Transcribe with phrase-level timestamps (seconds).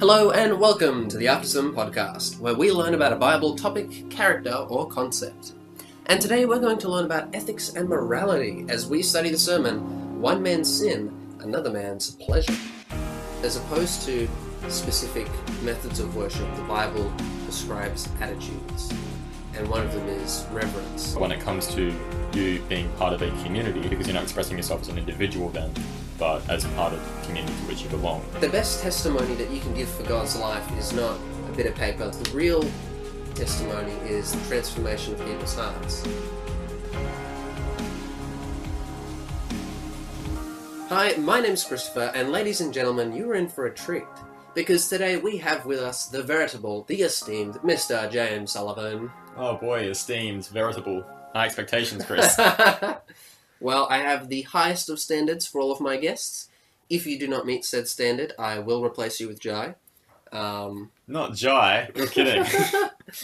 [0.00, 4.08] Hello and welcome to the After Sermon podcast, where we learn about a Bible topic,
[4.08, 5.52] character, or concept.
[6.06, 10.18] And today we're going to learn about ethics and morality as we study the sermon
[10.18, 12.56] One Man's Sin, Another Man's Pleasure.
[13.42, 14.26] As opposed to
[14.70, 15.28] specific
[15.62, 17.12] methods of worship, the Bible
[17.44, 18.94] prescribes attitudes,
[19.54, 21.14] and one of them is reverence.
[21.16, 21.94] when it comes to
[22.32, 25.70] you being part of a community, because you're not expressing yourself as an individual then,
[26.20, 28.22] but as part of the community to which you belong.
[28.40, 31.74] The best testimony that you can give for God's life is not a bit of
[31.74, 32.10] paper.
[32.10, 32.62] The real
[33.34, 36.06] testimony is the transformation of people's hearts.
[40.90, 44.04] Hi, my name's Christopher, and ladies and gentlemen, you are in for a treat.
[44.54, 48.10] Because today we have with us the veritable, the esteemed Mr.
[48.10, 49.10] James Sullivan.
[49.36, 51.02] Oh boy, esteemed, veritable.
[51.32, 52.36] High expectations, Chris.
[53.60, 56.48] well, I have the highest of standards for all of my guests.
[56.88, 59.74] If you do not meet said standard, I will replace you with Jai.
[60.32, 61.90] Um, not Jai.
[61.94, 62.44] You're kidding.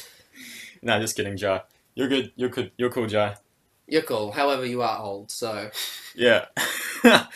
[0.82, 1.62] no, just kidding, Jai.
[1.94, 2.32] You're good.
[2.36, 2.70] You're good.
[2.76, 3.36] You're cool, Jai.
[3.88, 4.32] you're cool.
[4.32, 5.70] However, you are old, so
[6.14, 6.46] Yeah.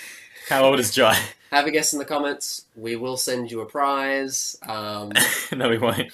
[0.48, 1.16] How old is Jai?
[1.50, 2.66] have a guess in the comments.
[2.76, 4.56] We will send you a prize.
[4.68, 5.12] Um,
[5.56, 6.12] no, we won't.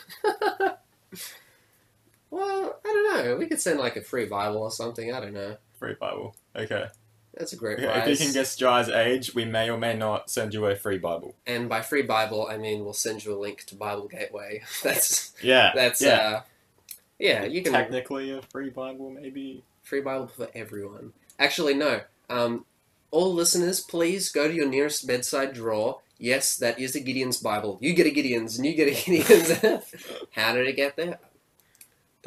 [2.31, 3.37] well, I don't know.
[3.37, 5.13] We could send like a free Bible or something.
[5.13, 5.57] I don't know.
[5.79, 6.35] Free Bible.
[6.57, 6.87] Okay.
[7.35, 10.31] That's a great Okay, If you can guess Jai's age, we may or may not
[10.31, 11.35] send you a free Bible.
[11.47, 14.63] And by free Bible, I mean we'll send you a link to Bible Gateway.
[14.83, 15.73] That's Yeah.
[15.75, 16.15] that's yeah.
[16.17, 16.43] uh,
[17.19, 17.45] yeah.
[17.45, 19.63] You can Technically a free Bible, maybe.
[19.83, 21.13] free Bible for everyone.
[21.39, 22.01] Actually, no.
[22.31, 22.65] Um,
[23.11, 26.01] all listeners, please go to your nearest bedside drawer.
[26.19, 27.77] Yes, that is a Gideon's Bible.
[27.83, 29.51] You get a Gideon's, and you get a Gideon's.
[30.33, 31.19] How did it get there?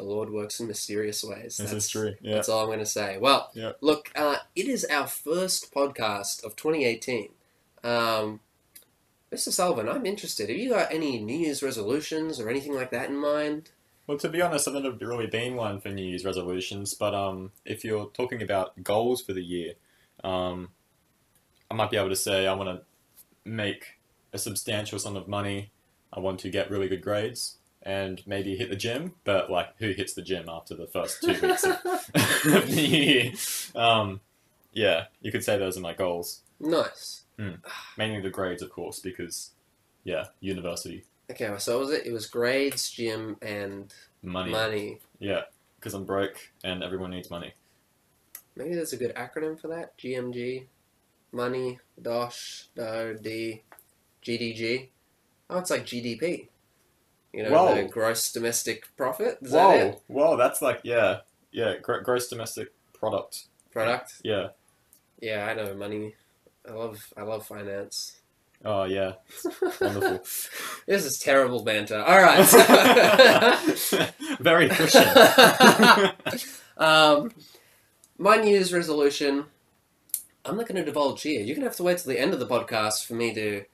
[0.00, 1.58] The Lord works in mysterious ways.
[1.58, 2.14] This That's- is true.
[2.22, 2.36] Yeah.
[2.36, 3.18] That's all I'm going to say.
[3.18, 3.72] Well, Yeah.
[3.82, 7.32] look, uh, it is our first podcast of 2018.
[7.84, 8.40] Um,
[9.30, 9.50] Mr.
[9.52, 10.48] Sullivan, I'm interested.
[10.48, 13.72] Have you got any New Year's resolutions or anything like that in mind?
[14.06, 17.52] Well, to be honest, I've never really been one for New Year's resolutions, but um,
[17.66, 19.74] if you're talking about goals for the year,
[20.24, 20.70] um,
[21.70, 22.86] I might be able to say I want to
[23.48, 23.98] make
[24.32, 25.72] a substantial sum of money.
[26.10, 29.90] I want to get really good grades and maybe hit the gym, but like, who
[29.92, 33.32] hits the gym after the first two weeks of, of the year?
[33.74, 34.20] Um,
[34.72, 36.42] yeah, you could say those are my goals.
[36.58, 37.22] nice.
[37.96, 39.52] Mainly the grades, of course, because
[40.04, 42.06] yeah, university Okay, well, so what was it?
[42.06, 44.50] It was grades, gym, and money.
[44.50, 44.98] money.
[45.20, 45.42] Yeah,
[45.78, 47.54] because I'm broke and everyone needs money.
[48.56, 49.96] Maybe there's a good acronym for that.
[49.96, 50.64] GMG,
[51.30, 53.62] money, DOSH, DO, D,
[54.24, 54.88] GDG.
[55.48, 56.48] Oh, it's like GDP.
[57.32, 57.74] You know, Whoa.
[57.76, 59.38] the gross domestic profit.
[59.42, 60.02] Is that Whoa, it?
[60.08, 61.18] whoa, that's like yeah,
[61.52, 63.44] yeah, gr- gross domestic product.
[63.70, 64.14] Product.
[64.24, 64.48] Yeah.
[65.20, 66.14] Yeah, I know money.
[66.68, 68.16] I love I love finance.
[68.64, 69.12] Oh yeah,
[69.80, 70.18] wonderful.
[70.86, 71.98] this is terrible banter.
[72.02, 72.44] All right.
[72.44, 74.06] so-
[74.40, 75.06] Very Christian.
[76.76, 77.30] um,
[78.18, 79.46] my New Year's resolution.
[80.44, 81.40] I'm not going to divulge here.
[81.40, 83.64] You're going to have to wait till the end of the podcast for me to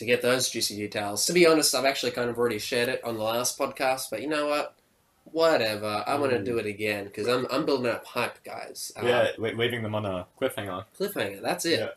[0.00, 1.26] to get those juicy details.
[1.26, 4.22] To be honest, I've actually kind of already shared it on the last podcast, but
[4.22, 4.74] you know what?
[5.24, 6.02] Whatever.
[6.06, 8.92] I want to do it again because I'm I'm building up hype, guys.
[8.96, 10.86] Uh, yeah, le- leaving them on a cliffhanger.
[10.98, 11.42] cliffhanger.
[11.42, 11.80] That's it.
[11.80, 11.88] Yeah.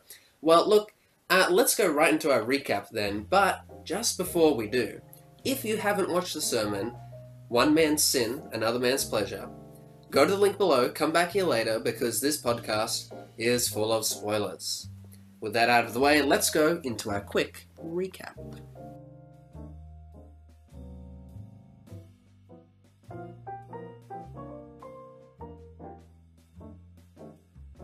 [0.42, 0.92] Well, look,
[1.30, 3.26] uh, let's go right into our recap then.
[3.30, 5.00] But just before we do,
[5.46, 6.94] if you haven't watched the sermon,
[7.48, 9.48] One Man's Sin, Another Man's Pleasure,
[10.10, 14.04] go to the link below, come back here later because this podcast is full of
[14.04, 14.90] spoilers.
[15.44, 18.32] With that out of the way, let's go into our quick recap.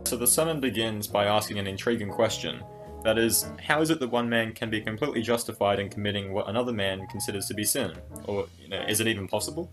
[0.05, 2.65] So the sermon begins by asking an intriguing question.
[3.05, 6.49] That is, how is it that one man can be completely justified in committing what
[6.49, 7.93] another man considers to be sin?
[8.25, 9.71] Or, you know, is it even possible?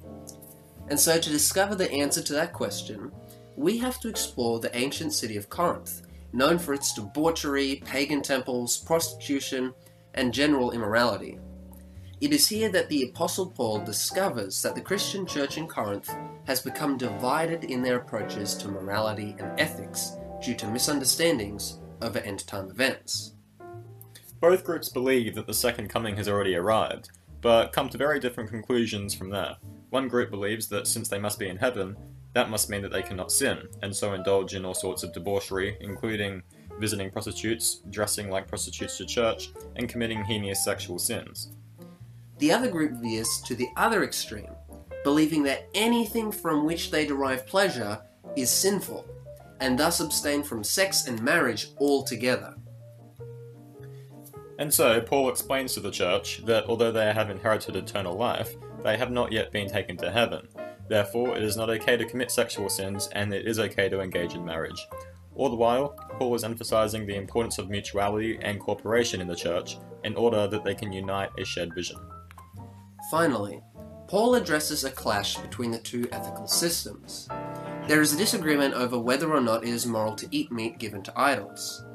[0.90, 3.14] And so, to discover the answer to that question,
[3.56, 6.02] we have to explore the ancient city of Corinth,
[6.34, 9.74] known for its debauchery, pagan temples, prostitution,
[10.14, 11.38] and general immorality.
[12.20, 16.12] It is here that the Apostle Paul discovers that the Christian church in Corinth
[16.48, 20.14] has become divided in their approaches to morality and ethics
[20.44, 23.34] due to misunderstandings over end time events.
[24.40, 27.10] Both groups believe that the second coming has already arrived,
[27.42, 29.58] but come to very different conclusions from there.
[29.90, 31.96] One group believes that since they must be in heaven,
[32.34, 35.78] that must mean that they cannot sin, and so indulge in all sorts of debauchery,
[35.82, 36.42] including
[36.80, 41.52] visiting prostitutes, dressing like prostitutes to church, and committing heinous sexual sins.
[42.38, 44.52] The other group veers to the other extreme,
[45.04, 48.00] believing that anything from which they derive pleasure
[48.36, 49.06] is sinful,
[49.60, 52.56] and thus abstain from sex and marriage altogether.
[54.60, 58.98] And so, Paul explains to the church that although they have inherited eternal life, they
[58.98, 60.48] have not yet been taken to heaven.
[60.90, 64.34] Therefore, it is not okay to commit sexual sins, and it is okay to engage
[64.34, 64.88] in marriage.
[65.36, 69.78] All the while, Paul is emphasizing the importance of mutuality and cooperation in the church
[70.04, 71.98] in order that they can unite a shared vision.
[73.12, 73.62] Finally,
[74.08, 77.28] Paul addresses a clash between the two ethical systems.
[77.88, 81.04] There is a disagreement over whether or not it is moral to eat meat given
[81.04, 81.86] to idols.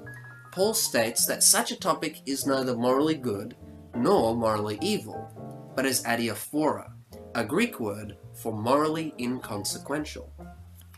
[0.52, 3.56] Paul states that such a topic is neither morally good
[3.94, 6.92] nor morally evil, but is adiaphora,
[7.34, 10.32] a Greek word for morally inconsequential.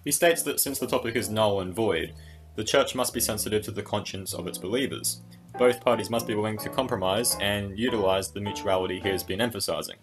[0.02, 2.14] He states that since the topic is null and void,
[2.56, 5.20] the church must be sensitive to the conscience of its believers.
[5.58, 9.96] Both parties must be willing to compromise and utilize the mutuality he has been emphasizing,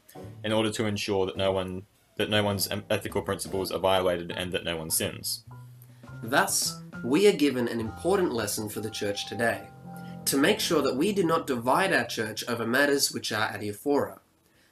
[0.44, 1.84] in order to ensure that no one
[2.18, 5.44] that no one's ethical principles are violated and that no one sins.
[6.22, 9.62] Thus, we are given an important lesson for the church today
[10.26, 14.20] to make sure that we do not divide our church over matters which are adiaphora,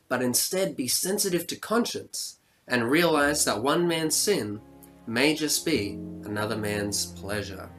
[0.08, 2.39] but instead be sensitive to conscience
[2.70, 4.62] and realize that one man's sin
[5.08, 7.70] may just be another man's pleasure.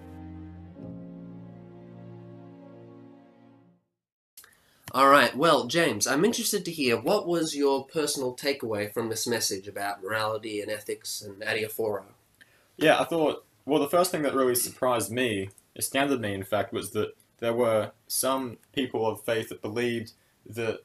[4.92, 9.68] Alright, well, James, I'm interested to hear what was your personal takeaway from this message
[9.68, 12.02] about morality and ethics and adiaphora?
[12.76, 16.72] Yeah, I thought, well, the first thing that really surprised me, astounded me in fact,
[16.72, 20.12] was that there were some people of faith that believed
[20.44, 20.80] that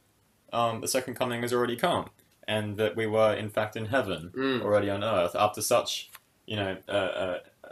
[0.53, 2.09] um, the second coming has already come
[2.47, 4.61] and that we were in fact in heaven Mm.
[4.61, 5.35] already on earth.
[5.35, 6.09] After such
[6.45, 7.67] you know uh, uh, uh,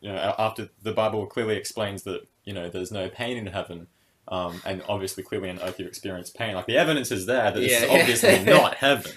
[0.00, 3.86] you know after the bible clearly explains that you know there's no pain in heaven
[4.28, 7.60] um, and obviously clearly on earth you experience pain like the evidence is there that
[7.62, 7.98] Yeah, it's yeah.
[8.00, 9.12] obviously not heaven.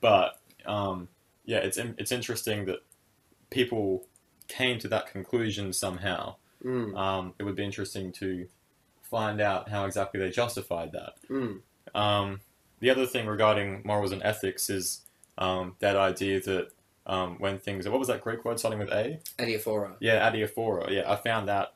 [0.00, 1.08] But um,
[1.44, 2.80] yeah it's it's interesting that
[3.50, 4.06] people
[4.48, 6.36] came to that conclusion somehow.
[6.64, 8.48] Mm, um, it would be interesting to
[9.02, 11.12] find out how exactly they justified that.
[11.30, 11.60] Mm,
[11.94, 12.40] um,
[12.84, 15.00] the other thing regarding morals and ethics is
[15.38, 16.68] um, that idea that
[17.06, 19.20] um, when things what was that Greek word starting with A?
[19.38, 19.92] adiaphora.
[20.00, 20.90] Yeah, adiaphora.
[20.90, 21.72] Yeah, I found that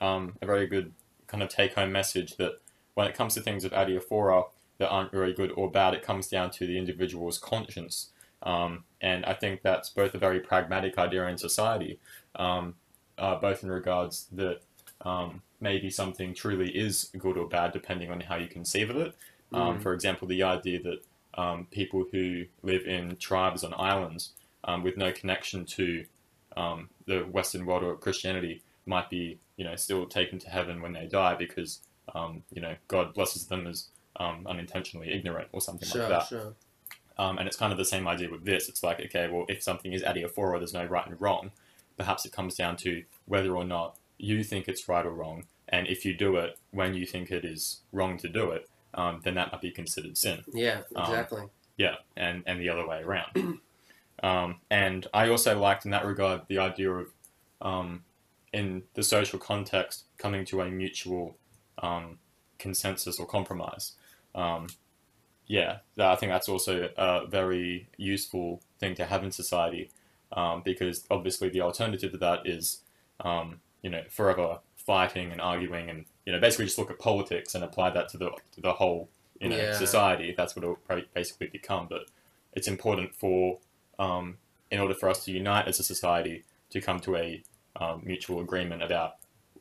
[0.00, 0.92] um, a very good
[1.28, 2.60] kind of take home message that
[2.94, 4.46] when it comes to things of adiaphora
[4.78, 8.10] that aren't very good or bad, it comes down to the individual's conscience.
[8.42, 12.00] Um, and I think that's both a very pragmatic idea in society,
[12.34, 12.74] um,
[13.16, 14.62] uh, both in regards that
[15.02, 19.14] um, maybe something truly is good or bad depending on how you conceive of it.
[19.52, 19.82] Um, Mm.
[19.82, 20.98] For example, the idea that
[21.34, 24.32] um, people who live in tribes on islands
[24.64, 26.04] um, with no connection to
[26.56, 30.92] um, the Western world or Christianity might be, you know, still taken to heaven when
[30.92, 31.80] they die because,
[32.14, 33.86] um, you know, God blesses them as
[34.16, 36.26] um, unintentionally ignorant or something Sure, like that.
[36.26, 36.54] sure.
[37.18, 38.68] Um, and it's kind of the same idea with this.
[38.68, 41.50] It's like, okay, well, if something is adiaphora, there's no right and wrong.
[41.96, 45.44] Perhaps it comes down to whether or not you think it's right or wrong.
[45.68, 49.20] And if you do it when you think it is wrong to do it, um,
[49.24, 50.42] then that might be considered sin.
[50.52, 51.42] Yeah, Um, exactly.
[51.76, 53.60] Yeah, and, and the other way around.
[54.22, 57.06] um, and I also liked in that regard the idea of,
[57.62, 58.04] um,
[58.52, 61.36] in the social context, coming to a mutual
[61.78, 62.18] um,
[62.58, 63.92] consensus or compromise.
[64.34, 64.68] Um,
[65.46, 69.90] yeah, I think that's also a very useful thing to have in society
[70.32, 72.82] um, because obviously the alternative to that is,
[73.20, 77.54] um, you know, forever fighting and arguing and, you know, basically just look at politics
[77.54, 79.08] and apply that to the, to the whole,
[79.40, 79.72] you know, Yeah.
[79.72, 80.34] society.
[80.36, 80.78] That's what it'll
[81.14, 81.86] basically become.
[81.88, 82.02] But
[82.52, 83.60] it's important for,
[83.98, 84.36] um,
[84.70, 87.42] in order for us to unite as a society, to come to a
[87.76, 89.14] um, mutual agreement about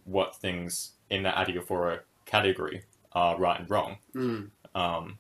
[0.03, 5.17] what things in the adiaphora category are right and wrong, Mm, um,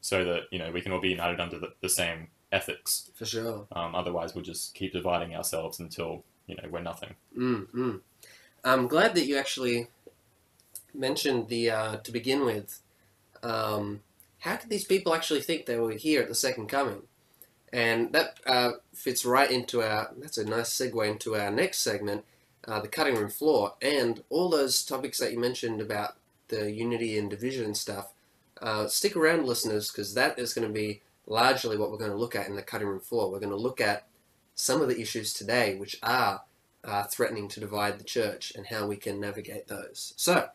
[0.00, 3.10] so that you know we can all be united under the, the same ethics.
[3.16, 3.66] for sure.
[3.72, 7.14] Um, otherwise, we'll just keep dividing ourselves until you know we're nothing.
[7.36, 8.00] Mm, mm.
[8.62, 9.88] I'm glad that you actually
[10.98, 12.80] mentioned the uh, to begin with.
[13.42, 14.00] Um,
[14.40, 17.02] how could these people actually think they were here at the second coming?
[17.72, 20.10] And that uh, fits right into our.
[20.16, 22.24] That's a nice segue into our next segment,
[22.66, 26.16] uh, the cutting room floor, and all those topics that you mentioned about
[26.48, 28.12] the unity and division and stuff.
[28.60, 32.16] Uh, stick around, listeners, because that is going to be largely what we're going to
[32.16, 33.30] look at in the cutting room floor.
[33.30, 34.06] We're going to look at
[34.54, 36.42] some of the issues today, which are
[36.84, 40.14] uh, threatening to divide the church and how we can navigate those.
[40.16, 40.48] So,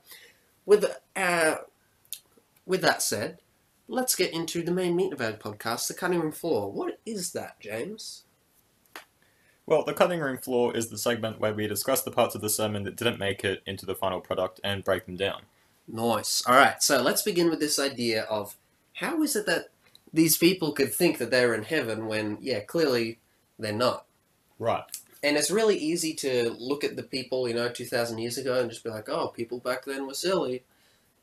[0.71, 0.85] with
[1.17, 1.55] uh,
[2.65, 3.39] with that said,
[3.89, 6.71] let's get into the main meat of our podcast, the cutting room floor.
[6.71, 8.23] What is that, James?
[9.65, 12.49] Well, the cutting room floor is the segment where we discuss the parts of the
[12.49, 15.41] sermon that didn't make it into the final product and break them down.
[15.89, 16.41] Nice.
[16.47, 18.55] All right, so let's begin with this idea of
[18.93, 19.65] how is it that
[20.13, 23.19] these people could think that they're in heaven when, yeah, clearly
[23.59, 24.05] they're not.
[24.57, 24.85] Right.
[25.23, 28.69] And it's really easy to look at the people, you know, 2,000 years ago and
[28.69, 30.63] just be like, oh, people back then were silly.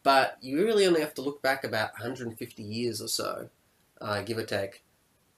[0.02, 3.50] But you really only have to look back about 150 years or so,
[4.00, 4.82] uh, give or take,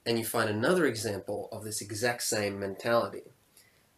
[0.05, 3.23] and you find another example of this exact same mentality.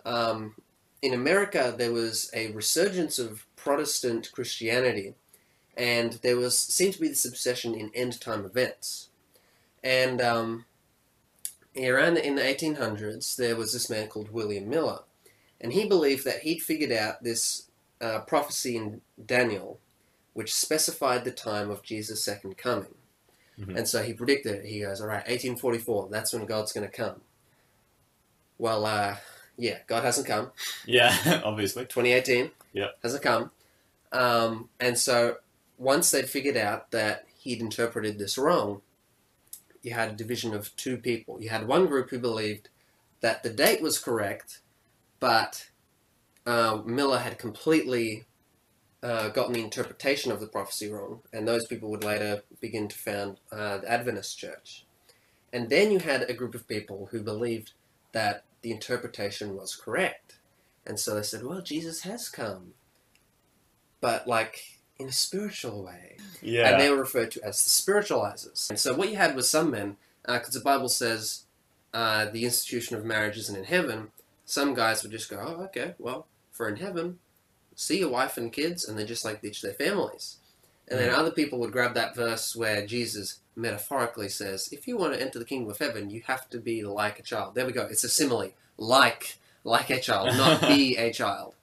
[0.05, 0.55] Um,
[1.01, 5.15] in America, there was a resurgence of Protestant Christianity,
[5.75, 9.09] and there was seemed to be this obsession in end time events.
[9.83, 10.65] And um,
[11.77, 14.99] around in the 1800s, there was this man called William Miller,
[15.59, 17.67] and he believed that he'd figured out this
[18.01, 19.79] uh, prophecy in Daniel,
[20.33, 22.95] which specified the time of Jesus' second coming.
[23.59, 23.77] Mhm.
[23.77, 24.65] And so he predicted it.
[24.65, 26.09] He goes, "All right, 1844.
[26.11, 27.21] That's when God's going to come."
[28.57, 29.17] Well, uh,
[29.57, 30.51] yeah, God hasn't come.
[30.85, 31.85] Yeah, obviously.
[31.85, 32.89] 2018 Yeah.
[33.03, 33.51] hasn't come.
[34.11, 35.37] Um, and so
[35.77, 38.81] once they'd figured out that he'd interpreted this wrong,
[39.83, 41.41] you had a division of two people.
[41.41, 42.69] You had one group who believed
[43.21, 44.61] that the date was correct,
[45.19, 45.69] but
[46.45, 48.25] uh, Miller had completely
[49.03, 52.97] uh, gotten the interpretation of the prophecy wrong, and those people would later begin to
[52.97, 54.85] found uh, the Adventist Church.
[55.51, 57.73] And then you had a group of people who believed
[58.13, 60.37] that the interpretation was correct.
[60.85, 62.73] And so they said, well, Jesus has come.
[64.01, 66.17] But, like, in a spiritual way.
[66.41, 66.69] Yeah.
[66.69, 68.69] And they were referred to as the spiritualizers.
[68.69, 71.43] And so what you had was some men, because the Bible says
[71.93, 74.11] uh, the institution of marriage isn't in heaven,
[74.45, 77.19] some guys would just go, oh, okay, well, for in heaven,
[77.75, 80.37] see your wife and kids, and they just like ditch their families.
[80.87, 81.17] And then Mhm.
[81.17, 85.39] other people would grab that verse where Jesus metaphorically says, if you want to enter
[85.39, 87.55] the kingdom of heaven, you have to be like a child.
[87.55, 87.83] There we go.
[87.83, 88.51] It's a simile.
[88.77, 91.55] Like, like a child, not be a child.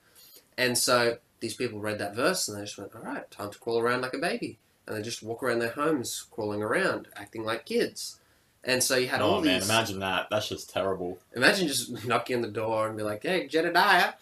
[0.57, 3.59] And so these people read that verse and they just went, all right, time to
[3.59, 4.59] crawl around like a baby.
[4.87, 8.19] And they just walk around their homes, crawling around, acting like kids.
[8.65, 9.69] And so you had oh all man, these.
[9.69, 10.29] imagine that.
[10.31, 11.19] That's just terrible.
[11.35, 14.13] Imagine just knocking on the door and be like, "Hey, Jedediah,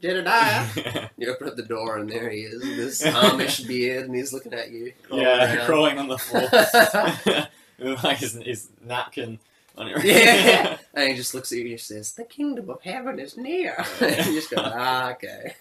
[0.00, 4.32] Jedediah." you open up the door and there he is, this Amish beard, and he's
[4.32, 4.92] looking at you.
[5.08, 5.66] crawling around.
[5.66, 7.48] crawling on the floor.
[7.80, 9.38] With like his, his napkin
[9.76, 13.18] on your yeah, and he just looks at you and says, "The kingdom of heaven
[13.18, 15.54] is near." and you just go, "Ah, okay."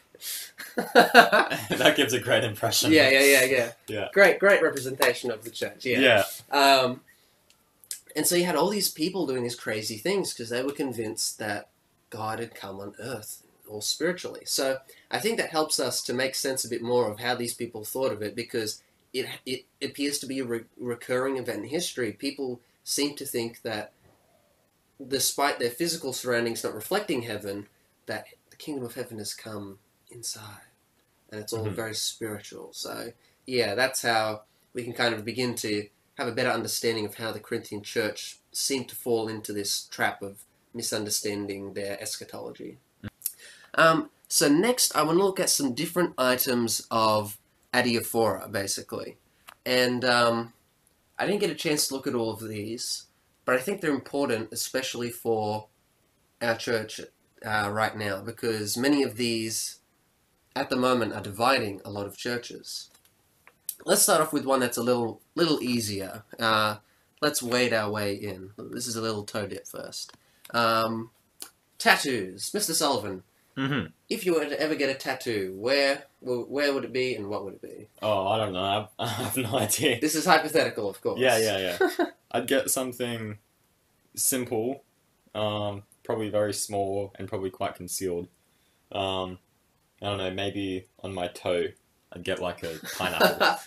[0.77, 2.91] That gives a great impression.
[2.91, 3.71] yeah, yeah, yeah, yeah.
[3.87, 4.07] Yeah.
[4.13, 5.85] Great, great representation of the church.
[5.85, 6.23] Yeah.
[6.51, 7.01] Um,
[8.15, 11.39] and so you had all these people doing these crazy things because they were convinced
[11.39, 11.69] that
[12.09, 14.41] God had come on earth, all spiritually.
[14.45, 14.77] So
[15.09, 17.83] I think that helps us to make sense a bit more of how these people
[17.83, 18.81] thought of it because
[19.13, 22.11] it, it appears to be a re- recurring event in history.
[22.11, 23.93] People seem to think that
[25.05, 27.67] despite their physical surroundings not reflecting heaven,
[28.05, 29.79] that the kingdom of heaven has come
[30.09, 30.66] inside.
[31.31, 31.73] And it's all Mhm.
[31.73, 32.73] very spiritual.
[32.73, 33.13] So,
[33.45, 34.43] yeah, that's how
[34.73, 38.39] we can kind of begin to have a better understanding of how the Corinthian church
[38.51, 40.43] seemed to fall into this trap of
[40.73, 42.77] misunderstanding their eschatology.
[43.75, 47.37] Um, so next, I want to look at some different items of
[47.73, 49.17] adiaphora, basically.
[49.65, 50.53] And um,
[51.17, 53.05] I didn't get a chance to look at all of these,
[53.45, 55.67] but I think they're important, especially for
[56.41, 57.01] our church
[57.45, 59.76] uh, right now, because many of these,
[60.57, 62.89] at the moment, are dividing a lot of churches.
[63.85, 66.23] Let's start off with one that's a little little easier.
[66.39, 66.77] Uh,
[67.21, 68.51] let's wade our way in.
[68.57, 70.13] This is a little toe dip first.
[70.51, 71.11] Um,
[71.77, 72.73] tattoos, Mr.
[72.73, 73.23] Sullivan.
[73.57, 73.87] Mm-hmm.
[74.09, 77.43] If you were to ever get a tattoo, where where would it be and what
[77.43, 77.87] would it be?
[78.01, 78.63] Oh, I don't know.
[78.63, 79.99] I have, I have no idea.
[79.99, 81.19] This is hypothetical, of course.
[81.19, 82.05] Yeah, yeah, yeah.
[82.31, 83.37] I'd get something
[84.15, 84.83] simple,
[85.33, 88.27] um, probably very small and probably quite concealed.
[88.91, 89.39] Um,
[90.01, 91.65] I don't know, maybe on my toe,
[92.13, 93.57] I'd get like a pineapple.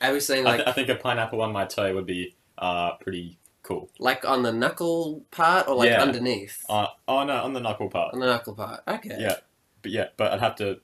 [0.00, 2.34] I was saying I, like th- I think a pineapple on my toe would be
[2.58, 3.88] uh, pretty cool.
[3.98, 6.02] like on the knuckle part or like Yeah.
[6.02, 8.14] underneath Uh, oh no, on the knuckle part.
[8.14, 8.80] on the knuckle part.
[8.86, 9.16] Okay.
[9.18, 9.36] Yeah,
[9.82, 10.80] but yeah, but I'd have to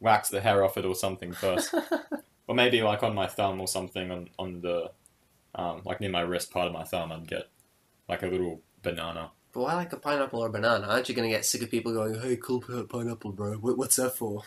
[0.00, 1.72] wax the hair off it or something first,
[2.48, 4.90] or maybe like on my thumb or something on on the
[5.54, 7.12] um, like near my wrist part of my thumb.
[7.12, 7.48] I'd get
[8.08, 9.30] like a little banana.
[9.52, 10.86] But why like a pineapple or a banana?
[10.86, 13.54] Aren't you gonna get sick of people going, "Hey, cool pineapple, bro.
[13.56, 14.42] What's that for?"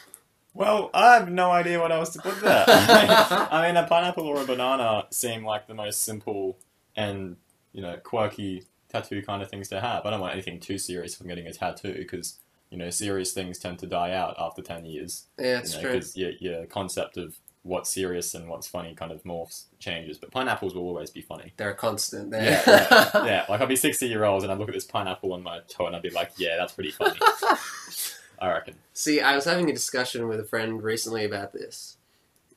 [0.53, 2.63] Well, I have no idea what else to put there.
[2.67, 6.57] I mean, a pineapple or a banana seem like the most simple
[6.95, 7.35] and
[7.73, 10.05] you know quirky tattoo kind of things to have.
[10.05, 13.59] I don't want anything too serious I'm getting a tattoo because you know serious things
[13.59, 15.25] tend to die out after ten years.
[15.37, 15.93] Yeah, it's you know, true.
[15.93, 20.19] Because your, your concept of what's serious and what's funny kind of morphs changes.
[20.19, 21.51] But pineapples will always be funny.
[21.57, 22.61] They're a constant there.
[22.67, 23.45] Yeah, yeah, yeah.
[23.49, 25.87] Like I'll be sixty year olds and I look at this pineapple on my toe
[25.87, 27.19] and I'd be like, yeah, that's pretty funny.
[28.39, 28.75] I reckon.
[28.93, 31.97] See, I was having a discussion with a friend recently about this,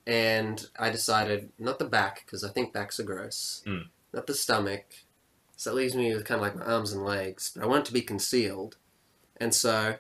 [0.07, 3.87] and I decided not the back because I think backs are gross, Mm.
[4.13, 4.85] not the stomach,
[5.57, 7.53] so that leaves me with kind of like my arms and legs.
[7.55, 8.77] But I want it to be concealed,
[9.39, 9.97] and so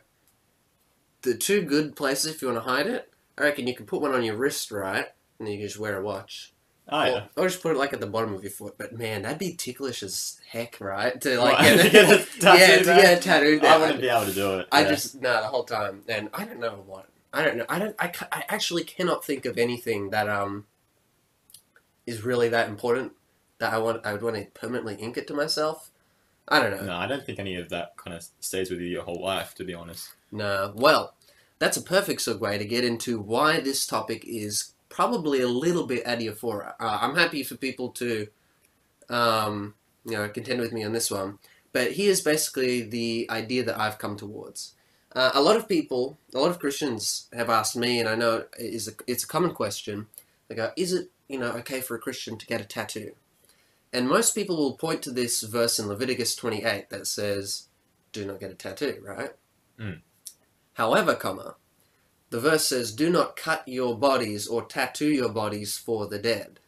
[1.22, 4.00] the two good places if you want to hide it, I reckon you can put
[4.00, 5.06] one on your wrist, right,
[5.38, 6.52] and you can just wear a watch.
[6.90, 7.24] Oh yeah.
[7.36, 8.76] Or, or just put it like at the bottom of your foot.
[8.78, 11.20] But man, that'd be ticklish as heck, right?
[11.20, 13.60] To like What, get, a yeah, to get a tattoo.
[13.62, 14.68] I wouldn't be able to do it.
[14.72, 14.88] I yeah.
[14.88, 17.66] just no the whole time, and I don't know what I don't know.
[17.68, 17.96] I don't.
[17.98, 20.66] I, I actually cannot think of anything that um
[22.06, 23.12] is really that important
[23.58, 24.04] that I want.
[24.06, 25.90] I would want to permanently ink it to myself.
[26.48, 26.86] I don't know.
[26.86, 29.54] No, I don't think any of that kind of stays with you your whole life,
[29.56, 30.14] to be honest.
[30.32, 30.72] No.
[30.74, 31.14] Well,
[31.58, 36.04] that's a perfect segue to get into why this topic is probably a little bit
[36.04, 36.74] adiaphora.
[36.80, 38.28] Uh, I'm happy for people to,
[39.08, 39.74] um,
[40.04, 41.38] you know, contend with me on this one.
[41.72, 44.74] But here's basically the idea that I've come towards.
[45.14, 48.44] Uh, a lot of people, a lot of Christians have asked me, and I know
[48.58, 50.06] it is a, it's a common question.
[50.48, 53.12] They go, "Is it you know okay for a Christian to get a tattoo?"
[53.92, 57.68] And most people will point to this verse in Leviticus 28 that says,
[58.12, 59.32] "Do not get a tattoo," right?
[59.78, 60.02] Mm.
[60.78, 61.56] However, comma,
[62.30, 66.60] the verse says, "Do not cut your bodies or tattoo your bodies for the dead."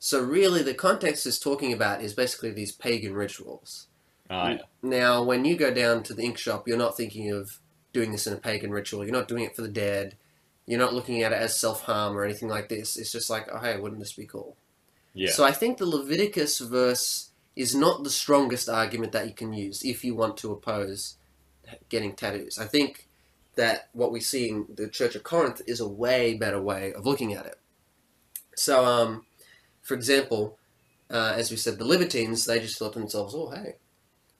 [0.00, 3.86] So really, the context is talking about is basically these pagan rituals.
[4.28, 4.62] Ah, yeah.
[4.82, 7.60] Now, when you go down to the ink shop, you're not thinking of
[7.92, 9.04] doing this in a pagan ritual.
[9.04, 10.16] You're not doing it for the dead.
[10.66, 12.96] You're not looking at it as self harm or anything like this.
[12.96, 14.56] It's just like, oh, hey, wouldn't this be cool?
[15.14, 15.30] Yeah.
[15.30, 19.84] So I think the Leviticus verse is not the strongest argument that you can use
[19.84, 21.18] if you want to oppose
[21.88, 22.58] getting tattoos.
[22.58, 23.06] I think
[23.56, 27.04] that what we see in the Church of Corinth is a way better way of
[27.06, 27.58] looking at it.
[28.54, 29.26] So, um,
[29.82, 30.58] for example,
[31.10, 33.76] uh, as we said, the libertines, they just thought to themselves, oh, hey,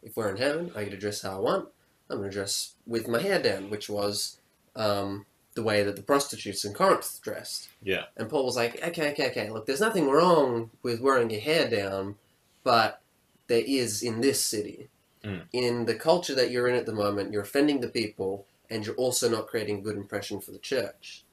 [0.02, 1.68] if we're in heaven, I get to dress how I want.
[2.10, 4.38] I'm going to dress with my hair down, which was
[4.74, 7.68] um, the way that the prostitutes in Corinth dressed.
[7.82, 8.04] Yeah.
[8.16, 11.68] And Paul was like, okay, okay, okay, look, there's nothing wrong with wearing your hair
[11.68, 12.16] down,
[12.64, 13.00] but
[13.48, 14.88] there is in this city.
[15.24, 15.42] Mm.
[15.52, 18.94] In the culture that you're in at the moment, you're offending the people, and you're
[18.96, 21.24] also not creating a good impression for the church.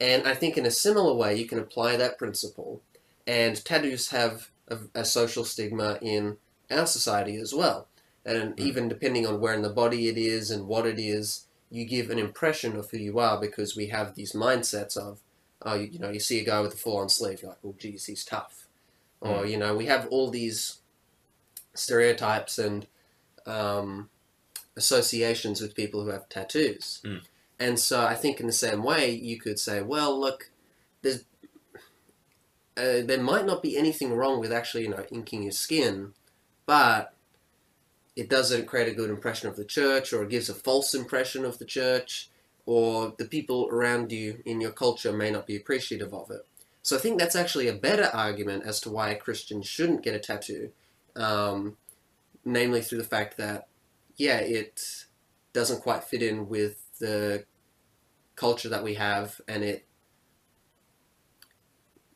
[0.00, 2.80] And I think in a similar way, you can apply that principle.
[3.26, 6.38] And tattoos have a, a social stigma in
[6.70, 7.88] our society as well.
[8.24, 8.60] And Mm.
[8.60, 12.10] even depending on where in the body it is and what it is, you give
[12.10, 15.20] an impression of who you are because we have these mindsets of,
[15.62, 17.74] oh, you, you know, you see a guy with a full-on sleeve, you're like, oh,
[17.78, 18.66] geez, he's tough.
[19.20, 20.78] Or, you know, we have all these
[21.74, 22.86] stereotypes and
[23.46, 24.08] um,
[24.80, 27.00] associations with people who have tattoos.
[27.04, 27.20] Mm.
[27.66, 30.50] And so I think in the same way, you could say, well, look,
[31.02, 31.24] there's
[32.76, 36.14] uh, there might not be anything wrong with actually, you know, inking your skin,
[36.64, 37.12] but
[38.16, 41.44] it doesn't create a good impression of the church, or it gives a false impression
[41.44, 42.30] of the church,
[42.64, 46.46] or the people around you in your culture may not be appreciative of it.
[46.82, 50.14] So I think that's actually a better argument as to why a Christian shouldn't get
[50.14, 50.70] a tattoo,
[51.14, 51.76] um,
[52.44, 53.66] namely through the fact that,
[54.20, 55.06] yeah, it
[55.54, 57.44] doesn't quite fit in with the
[58.36, 59.86] culture that we have, and it,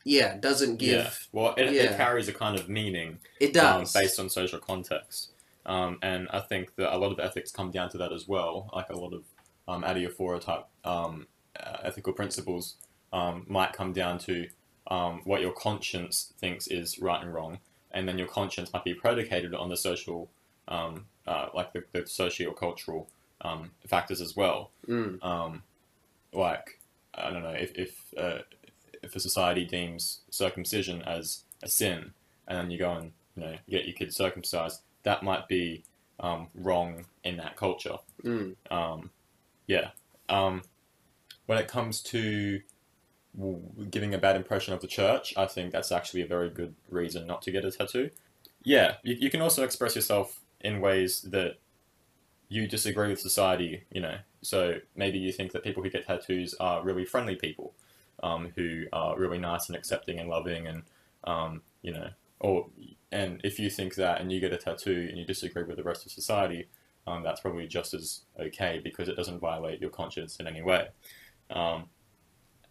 [0.04, 0.90] yeah, doesn't give.
[0.90, 1.10] yeah.
[1.32, 1.82] Well, it, yeah.
[1.84, 3.92] it carries a kind of meaning It um, does.
[3.94, 5.30] based on social context.
[5.64, 8.68] Um, and I think that a lot of ethics come down to that as well.
[8.74, 9.24] Like a lot of
[9.66, 11.26] um, adiaphora type um,
[11.58, 12.76] uh, ethical principles
[13.14, 14.46] um, might come down to
[14.88, 17.60] um, what your conscience thinks is right and wrong,
[17.92, 20.28] and then your conscience might be predicated on the social,
[20.68, 23.08] um, uh, like the, the socio-cultural
[23.40, 24.70] um, factors as well.
[24.88, 25.62] Mm, Um,
[26.32, 26.80] like
[27.14, 28.38] I don't know if if uh,
[29.02, 32.12] if a society deems circumcision as a sin,
[32.48, 35.84] and then you go and you know get your kid circumcised, that might be
[36.20, 37.96] um, wrong in that culture.
[38.22, 39.10] mm, Um,
[39.66, 39.90] yeah.
[40.28, 40.62] Um,
[41.46, 42.60] when it comes to
[43.90, 47.26] giving a bad impression of the church, I think that's actually a very good reason
[47.26, 48.10] not to get a tattoo.
[48.62, 51.58] Yeah, you, you can also express yourself in ways that
[52.48, 54.16] you disagree with society, you know.
[54.42, 57.74] So maybe you think that people who get tattoos are really friendly people,
[58.22, 60.82] um, who are really nice and accepting and loving, and
[61.24, 62.08] um, you know,
[62.40, 62.66] or
[63.12, 65.82] and if you think that and you get a tattoo and you disagree with the
[65.82, 66.66] rest of society,
[67.06, 70.88] um, that's probably just as okay because it doesn't violate your conscience in any way.
[71.50, 71.84] Um,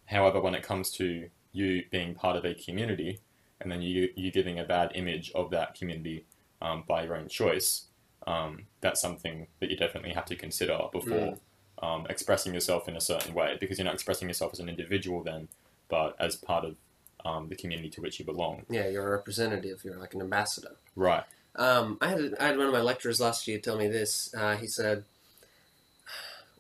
[0.06, 3.20] however, when it comes to you being part of a community
[3.62, 6.26] and then you you giving a bad image of that community
[6.64, 7.84] um, by your own choice,
[8.26, 11.38] um, that's something that you definitely have to consider before
[11.82, 15.22] um, expressing yourself in a certain way because you're not expressing yourself as an individual
[15.22, 15.50] then,
[15.90, 16.78] but as part of
[17.26, 18.64] um, the community to which you belong.
[18.70, 19.82] yeah, you're a representative.
[19.84, 20.76] You're like an ambassador.
[20.96, 21.24] Right.
[21.56, 24.34] Um, I had I had one of my lecturers last year tell me this.
[24.36, 25.04] Uh, he said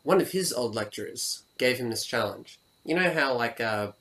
[0.03, 2.59] one of his old lecturers gave him this challenge.
[2.85, 3.93] You know how like uh,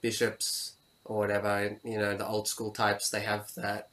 [0.00, 0.72] bishops
[1.04, 3.88] or whatever, you know, the old school types, they have that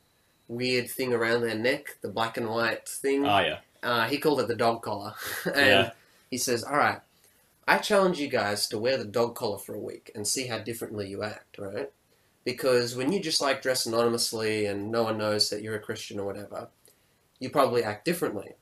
[0.48, 3.26] weird thing around their neck, the black and white thing.
[3.26, 3.58] Ah, yeah.
[3.82, 5.14] Uh, he called it the dog collar,
[5.46, 5.92] and Yeah.
[6.32, 7.02] he says, "All right,
[7.68, 10.60] I challenge you guys to wear the dog collar for a week and see how
[10.60, 11.92] differently you act, right?
[12.46, 16.20] Because when you just like dress anonymously and no one knows that you're a Christian
[16.20, 16.68] or whatever,
[17.40, 18.54] you probably act differently.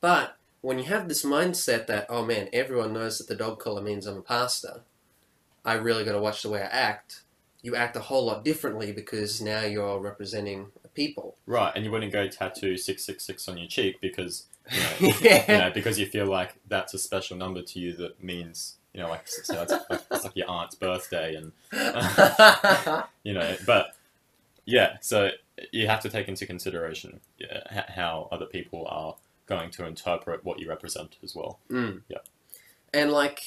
[0.00, 3.80] But when you have this mindset that, oh man, everyone knows that the dog collar
[3.82, 4.82] means I'm a pastor,
[5.64, 7.22] I really got to watch the way I act,
[7.66, 11.36] you act a whole lot differently because now you're representing a people.
[11.46, 15.14] Right, and you wouldn't go tattoo six six six on your cheek because you know,
[15.20, 15.52] yeah.
[15.52, 19.02] you know, because you feel like that's a special number to you that means you
[19.02, 21.52] know like so it's, like, it's like your aunt's birthday and
[23.24, 23.94] you know but
[24.64, 25.30] yeah so
[25.70, 29.14] you have to take into consideration yeah, how other people are
[29.46, 32.00] going to interpret what you represent as well Mm.
[32.08, 32.18] Yeah.
[32.96, 33.42] And like,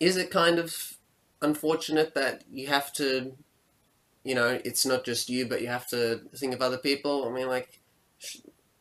[0.00, 0.95] is it kind of
[1.42, 3.32] unfortunate that you have to,
[4.24, 7.26] you know, it's not just you, but you have to think of other people?
[7.28, 7.80] I mean, like,
[8.18, 8.38] sh-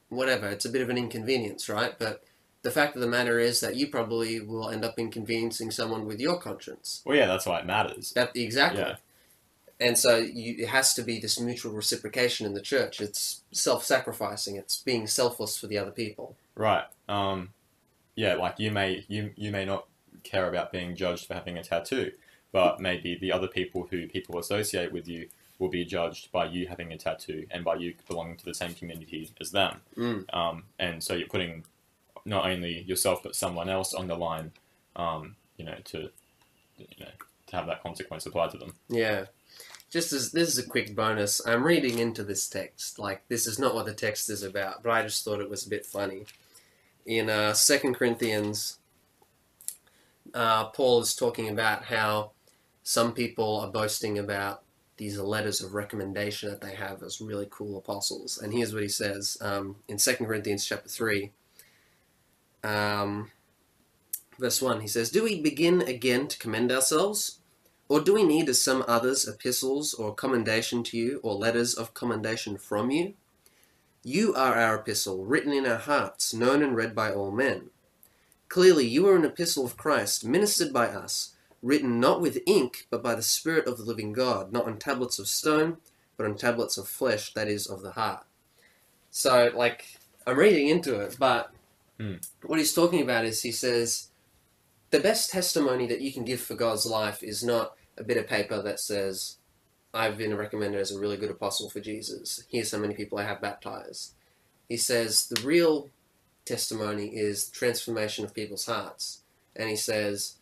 [0.09, 0.47] whatever.
[0.47, 1.97] It's a bit of an inconvenience, right?
[1.97, 2.23] But
[2.61, 6.19] the fact of the matter is that you probably will end up inconveniencing someone with
[6.19, 7.03] your conscience.
[7.05, 8.81] well yeah that's why it matters That exactly.
[8.81, 8.95] Yeah.
[9.79, 13.01] And so you, it has to be this mutual reciprocation in the church.
[13.01, 14.55] It's self-sacrificing.
[14.55, 16.35] It's being selfless for the other people.
[16.55, 17.49] right um
[18.15, 19.85] yeah like you may you you may not
[20.23, 22.11] care about being judged for having a tattoo
[22.55, 25.27] but maybe the other people who people associate with you
[25.59, 28.73] will be judged by you having a tattoo and by you belonging to the same
[28.73, 30.33] community as them Mm.
[30.33, 31.65] um, and so you're putting
[32.23, 34.51] not only yourself but someone else on the line
[34.95, 35.99] um, you know to
[36.77, 37.11] you know
[37.47, 39.25] to have that consequence applied to them Yeah.
[39.91, 42.99] Just as this is a quick bonus, I'm reading into this text.
[42.99, 45.65] Like this is not what the text is about, but I just thought it was
[45.65, 46.25] a bit funny.
[47.05, 48.77] In uh, Second Corinthians,
[50.33, 52.31] uh, Paul is talking about how
[52.87, 54.61] some people are boasting about
[54.97, 58.37] these letters of recommendation that they have as really cool apostles.
[58.37, 61.31] And here's what he says um, in Second Corinthians chapter three,
[62.63, 63.31] um,
[64.39, 64.81] verse one.
[64.81, 67.39] He says, "Do we begin again to commend ourselves?"
[67.87, 71.93] Or do we need, as some others, epistles or commendation to you, or letters of
[71.93, 73.13] commendation from you?
[74.03, 77.69] You are our epistle, written in our hearts, known and read by all men.
[78.49, 83.03] Clearly, you are an epistle of Christ, ministered by us, written not with ink, but
[83.03, 85.77] by the Spirit of the living God, not on tablets of stone,
[86.17, 88.25] but on tablets of flesh, that is, of the heart.
[89.09, 91.51] So, like, I'm reading into it, but
[91.97, 92.15] Hmm.
[92.43, 94.09] what he's talking about is he says,
[94.91, 98.27] the best testimony that you can give for God's life is not a bit of
[98.27, 99.37] paper that says,
[99.93, 102.43] I've been recommended as a really good apostle for Jesus.
[102.49, 104.13] Here's how many people I have baptized.
[104.67, 105.89] He says the real
[106.43, 109.21] testimony is transformation of people's hearts.
[109.55, 110.35] And he says,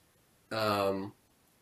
[0.53, 1.13] um,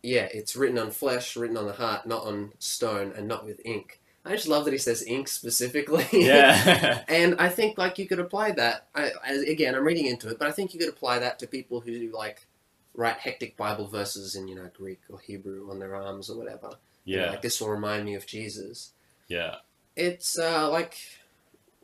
[0.04, 3.62] yeah, it's written on flesh, written on the heart, not on stone, and not with
[3.66, 4.00] ink.
[4.24, 6.06] I just love that he says ink specifically.
[6.12, 8.88] yeah And I think like you could apply that.
[8.94, 11.48] I, I, again, I'm reading into it, but I think you could apply that to
[11.48, 12.46] people who like
[12.94, 16.72] write hectic Bible verses in you know Greek or Hebrew on their arms or whatever.
[17.04, 18.92] You know, yeah like this will remind me of Jesus.
[19.28, 19.56] yeah
[19.96, 20.98] It's uh, like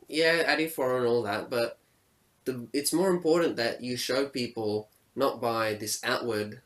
[0.08, 1.78] yeah, adiaphora and all that, but
[2.44, 6.62] the it's more important that you show people not by this outward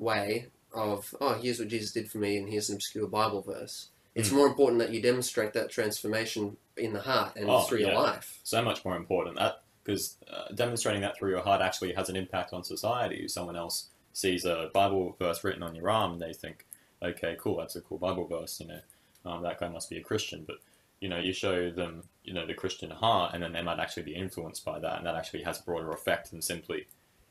[0.00, 3.88] way of oh here's what Jesus did for me and here's an obscure Bible verse.
[4.14, 4.34] It's Mm.
[4.36, 7.98] more important that you demonstrate that transformation in the heart and Oh, through your yeah.
[7.98, 8.40] life.
[8.42, 12.16] so much more important that because uh, demonstrating that through your heart actually has an
[12.16, 13.26] impact on society.
[13.28, 16.66] Someone else sees a Bible verse written on your arm, and they think,
[17.02, 18.80] "Okay, cool, that's a cool Bible verse." You know,
[19.24, 20.44] um, that guy must be a Christian.
[20.44, 20.56] But
[21.00, 24.02] you know, you show them, you know, the Christian heart, and then they might actually
[24.02, 26.86] be influenced by that, and that actually has a broader effect than simply,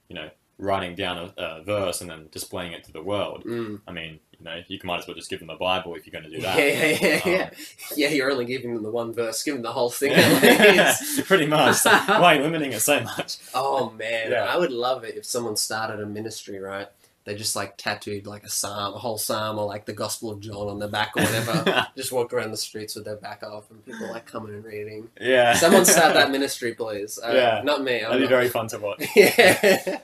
[0.08, 0.30] you know,
[0.60, 3.44] writing down a, a verse and then displaying it to the world.
[3.46, 3.82] Mm.
[3.88, 6.12] I mean, you know, you might as well just give them the Bible if you're
[6.22, 6.58] going to do that.
[6.58, 7.50] yeah, yeah, Um, yeah.
[7.96, 9.42] Yeah, you're only giving them the one verse.
[9.44, 10.12] Give them the whole thing.
[10.16, 11.26] at least.
[11.28, 11.78] Pretty much.
[11.86, 13.38] Why are you limiting it so much?
[13.56, 14.44] oh man, Yeah.
[14.46, 16.88] I would love it if someone started a ministry, right?
[17.26, 20.40] They just like tattooed like a psalm, a whole psalm, or like the Gospel of
[20.40, 21.86] John on their back or whatever.
[21.96, 25.10] just walk around the streets with their back off, and people like coming and reading.
[25.20, 25.54] yeah.
[25.54, 27.20] Someone start that ministry, please.
[27.24, 27.62] Uh, Yeah.
[27.64, 27.98] not me.
[28.04, 29.06] I'm That'd be very fun to watch.
[29.16, 30.00] yeah,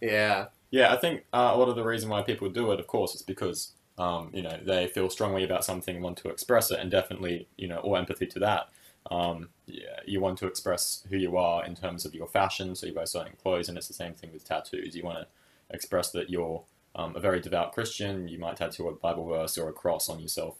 [0.00, 2.86] yeah, Yeah, I think uh, a lot of the reason why people do it, of
[2.86, 6.70] course, is because um, you know they feel strongly about something and want to express
[6.70, 8.68] it, and definitely you know all empathy to that.
[9.10, 12.86] Um, yeah, you want to express who you are in terms of your fashion, so
[12.86, 14.94] you buy certain clothes, and it's the same thing with tattoos.
[14.94, 15.26] You want to
[15.70, 16.62] express that you're
[16.94, 18.28] um, a very devout Christian.
[18.28, 20.56] You might tattoo a Bible verse or a cross on yourself,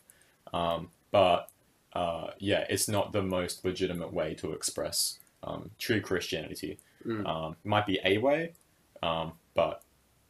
[0.55, 1.51] um, but
[1.92, 6.79] uh, yeah, it's not the most legitimate way to express um, true Christianity.
[7.07, 7.27] Mm.
[7.27, 8.53] Um, it might be a way,
[9.02, 9.82] um, but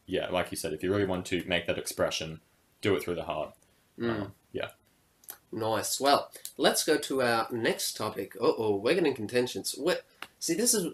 [0.07, 2.41] yeah, like you said, if you really want to make that expression,
[2.81, 3.55] do it through the heart.
[3.99, 4.11] Mm.
[4.23, 4.69] Um, yeah.
[5.51, 6.01] Nice.
[6.01, 8.35] Well, let's go to our next topic.
[8.37, 9.75] Uh oh, we're getting contentions.
[9.79, 10.05] What?
[10.39, 10.93] See, this is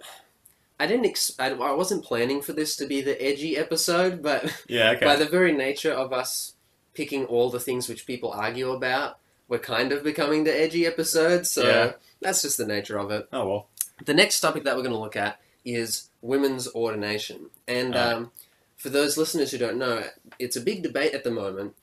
[0.78, 1.06] I didn't.
[1.06, 4.90] Ex- I, I wasn't planning for this to be the edgy episode, but Yeah.
[4.96, 5.04] Okay.
[5.04, 6.54] by the very nature of us
[6.94, 11.46] picking all the things which people argue about, we're kind of becoming the edgy episode.
[11.46, 11.92] So Yeah.
[12.20, 13.28] that's just the nature of it.
[13.32, 13.68] oh well.
[14.04, 17.50] The next topic that we're going to look at is women's ordination.
[17.66, 18.30] And um,
[18.76, 20.04] for those listeners who don't know,
[20.38, 21.74] it's a big debate at the moment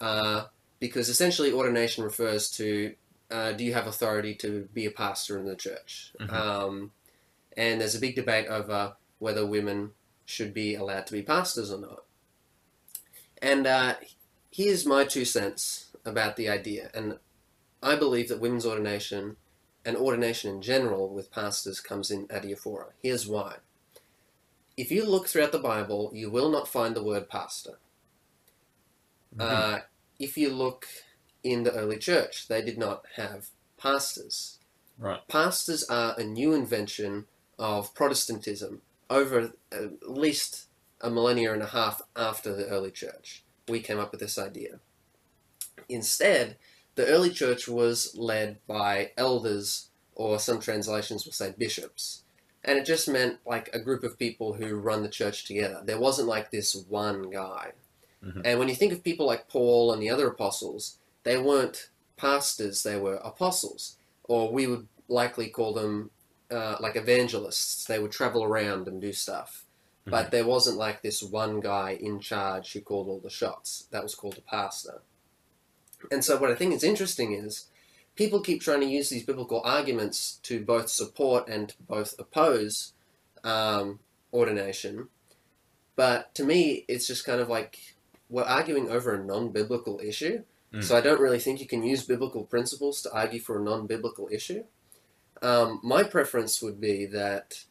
[0.00, 0.44] uh,
[0.80, 2.94] because essentially ordination refers to
[3.30, 6.12] uh, do you have authority to be a pastor in the church?
[6.20, 6.32] Mhm.
[6.32, 6.92] Um,
[7.56, 9.92] and there's a big debate over whether women
[10.24, 12.04] should be allowed to be pastors or not.
[13.42, 13.94] And uh,
[14.50, 16.90] here's my two cents about the idea.
[16.94, 17.18] And
[17.82, 19.36] I believe that women's ordination
[19.86, 22.88] and ordination in general with pastors comes in adiaphora.
[23.02, 23.58] Here's why.
[24.76, 27.78] If you look throughout the Bible, you will not find the word pastor.
[29.34, 29.40] Mhm.
[29.40, 29.80] Uh,
[30.18, 30.86] if you look
[31.42, 34.58] in the early church, they did not have pastors.
[34.98, 35.26] Right.
[35.28, 37.26] Pastors are a new invention
[37.58, 40.66] of Protestantism over at least
[41.00, 43.44] a millennia and a half after the early church.
[43.68, 44.80] We came up with this idea.
[45.88, 46.56] Instead,
[46.96, 52.24] the early church was led by elders, or some translations will say bishops.
[52.64, 55.82] And it just meant like a group of people who run the church together.
[55.84, 57.72] There wasn't like this one guy.
[58.24, 58.42] Mhm.
[58.44, 62.82] And when you think of people like Paul and the other apostles, they weren't pastors,
[62.82, 63.96] they were apostles.
[64.24, 66.10] Or we would likely call them
[66.50, 67.84] uh, like evangelists.
[67.84, 69.64] They would travel around and do stuff.
[70.08, 73.88] But there wasn't like this one guy in charge who called all the shots.
[73.90, 75.02] That was called a pastor.
[76.10, 77.66] And so, what I think is interesting is
[78.14, 82.92] people keep trying to use these biblical arguments to both support and both oppose
[83.44, 84.00] um,
[84.32, 85.08] ordination.
[85.94, 87.78] But to me, it's just kind of like
[88.28, 90.42] we're arguing over a non biblical issue.
[90.72, 90.84] Mm.
[90.84, 93.86] So, I don't really think you can use biblical principles to argue for a non
[93.86, 94.64] biblical issue.
[95.42, 97.64] Um, my preference would be that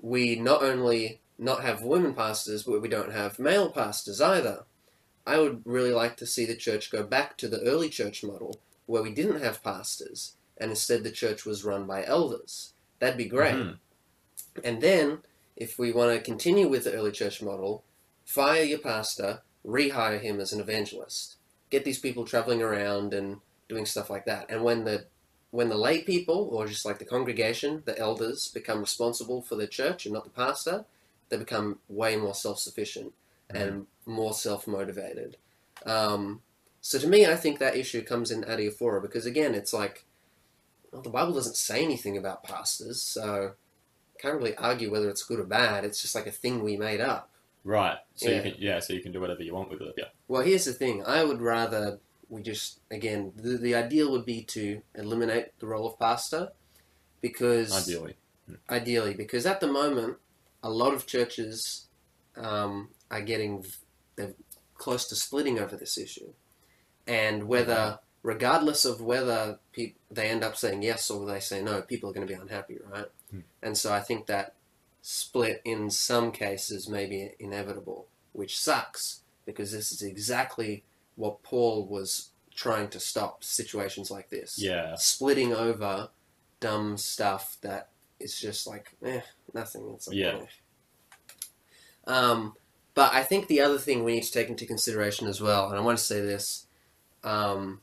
[0.00, 4.64] we not only not have women pastors, but we don't have male pastors either.
[5.28, 8.58] I would really like to see the church go back to the early church model
[8.86, 12.72] where we didn't have pastors and instead the church was run by elders.
[12.98, 13.54] That'd be great.
[13.54, 13.78] Mhm.
[14.64, 15.22] And then,
[15.54, 17.84] if we want to continue with the early church model,
[18.24, 21.36] fire your pastor, rehire him as an evangelist.
[21.68, 24.46] Get these people traveling around and doing stuff like that.
[24.48, 25.06] And when the
[25.50, 29.66] when the lay people, or just like the congregation, the elders, become responsible for the
[29.66, 30.84] church and not the pastor,
[31.28, 33.12] they become way more self sufficient
[33.50, 35.36] and more self motivated.
[35.86, 36.42] Um,
[36.80, 40.04] so to me, I think that issue comes in adiaphora because again, it's like,
[40.92, 43.52] well, the Bible doesn't say anything about pastors, so
[44.18, 45.84] can't really argue whether it's good or bad.
[45.84, 47.30] It's just like a thing we made up.
[47.64, 47.98] Right.
[48.14, 48.36] So Yeah.
[48.36, 48.78] you can yeah.
[48.80, 49.94] So you can do whatever you want with it.
[49.96, 50.06] Yeah.
[50.26, 51.04] Well, here's the thing.
[51.04, 55.86] I would rather we just again the the ideal would be to eliminate the role
[55.86, 56.50] of pastor
[57.20, 58.16] because Ideally.
[58.70, 60.16] ideally because at the moment
[60.62, 61.86] a lot of churches
[62.36, 63.64] um, are getting
[64.16, 64.34] they're
[64.76, 66.32] close to splitting over this issue
[67.06, 71.80] and whether regardless of whether pe- they end up saying yes or they say no
[71.82, 73.40] people are going to be unhappy right Hmm.
[73.62, 74.54] and so i think that
[75.02, 80.84] split in some cases may be inevitable which sucks because this is exactly
[81.16, 84.94] what paul was trying to stop situations like this Yeah.
[84.96, 86.08] splitting over
[86.60, 89.20] dumb stuff that is just like eh,
[89.54, 89.92] nothing.
[89.94, 90.38] It's like, Yeah.
[90.40, 90.46] eh.
[92.06, 92.54] Um,
[92.98, 95.78] but I think the other thing we need to take into consideration as well, and
[95.78, 96.66] I want to say this,
[97.22, 97.80] um,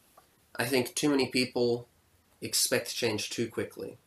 [0.57, 1.87] I think too many people
[2.41, 3.97] expect change too quickly.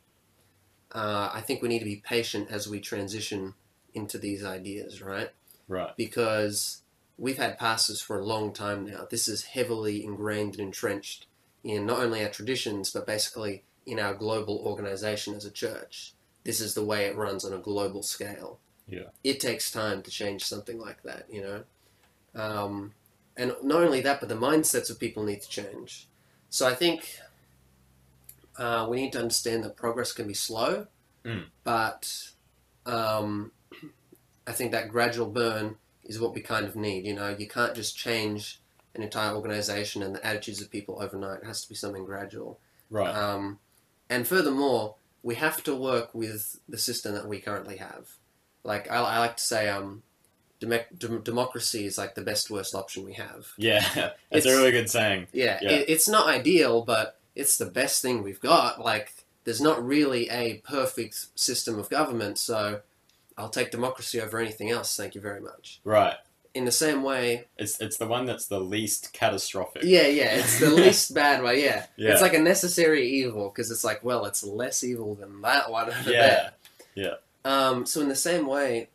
[0.92, 3.54] Uh, I think we need to be patient as we transition
[3.94, 5.30] into these ideas, right?
[5.66, 5.96] Right.
[5.96, 6.82] because
[7.16, 9.06] we've had pastors for a long time now.
[9.10, 11.26] This is heavily ingrained and entrenched
[11.64, 16.12] in not only our traditions, but basically in our global organization as a church.
[16.44, 18.60] This is the way it runs on a global scale.
[18.88, 19.08] Yeah.
[19.22, 21.64] It takes time to change something like that, you know?
[22.34, 22.92] Um,
[23.36, 26.08] and not only that, but the mindsets of people need to change.
[26.50, 27.18] So I think
[28.56, 30.86] uh, we need to understand that progress can be slow,
[31.24, 31.44] Mm.
[31.64, 32.30] but
[32.86, 33.50] um,
[34.46, 37.04] I think that gradual burn is what we kind of need.
[37.04, 38.60] You know, you can't just change
[38.94, 41.42] an entire organization and the attitudes of people overnight.
[41.42, 42.60] It has to be something gradual.
[42.88, 43.14] Right.
[43.14, 43.58] Um,
[44.08, 48.16] and furthermore, we have to work with the system that we currently have.
[48.64, 50.02] Like I, I like to say, um,
[50.60, 53.48] dem- dem- democracy is like the best worst option we have.
[53.56, 53.80] yeah.
[53.94, 55.28] That's it's- a really good saying.
[55.32, 55.70] Yeah, Yeah.
[55.70, 58.80] It, it's not ideal, but it's the best thing we've got.
[58.84, 59.12] Like,
[59.44, 62.80] there's not really a perfect system of government, so
[63.38, 64.96] I'll take democracy over anything else.
[64.96, 65.80] Thank you very much.
[65.84, 66.16] Right.
[66.54, 69.82] In the same way, It's it's the one that's the least catastrophic.
[69.84, 71.62] yeah, yeah, it's the least bad way.
[71.62, 72.10] Yeah, Yeah.
[72.12, 75.88] it's like a necessary evil because it's like, well, it's less evil than that one
[75.90, 76.26] over Yeah.
[76.26, 76.50] there.
[76.96, 77.14] Yeah.
[77.44, 78.88] Um, so in the same way,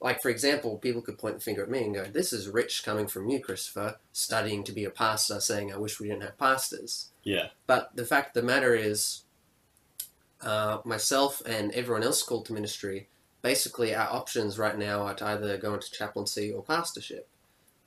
[0.00, 2.84] like for example, people could point the finger at me and go, "This is rich
[2.84, 6.38] coming from you, Christopher, studying to be a pastor, saying I wish we didn't have
[6.38, 7.48] pastors." Yeah.
[7.66, 9.22] But the fact of the matter is,
[10.42, 13.08] uh, myself and everyone else called to ministry,
[13.42, 17.28] basically our options right now are to either go into chaplaincy or pastorship.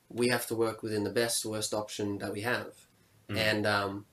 [0.09, 2.73] We have to work within the best, worst option that we have,
[3.29, 3.37] Mm.
[3.37, 4.05] and um,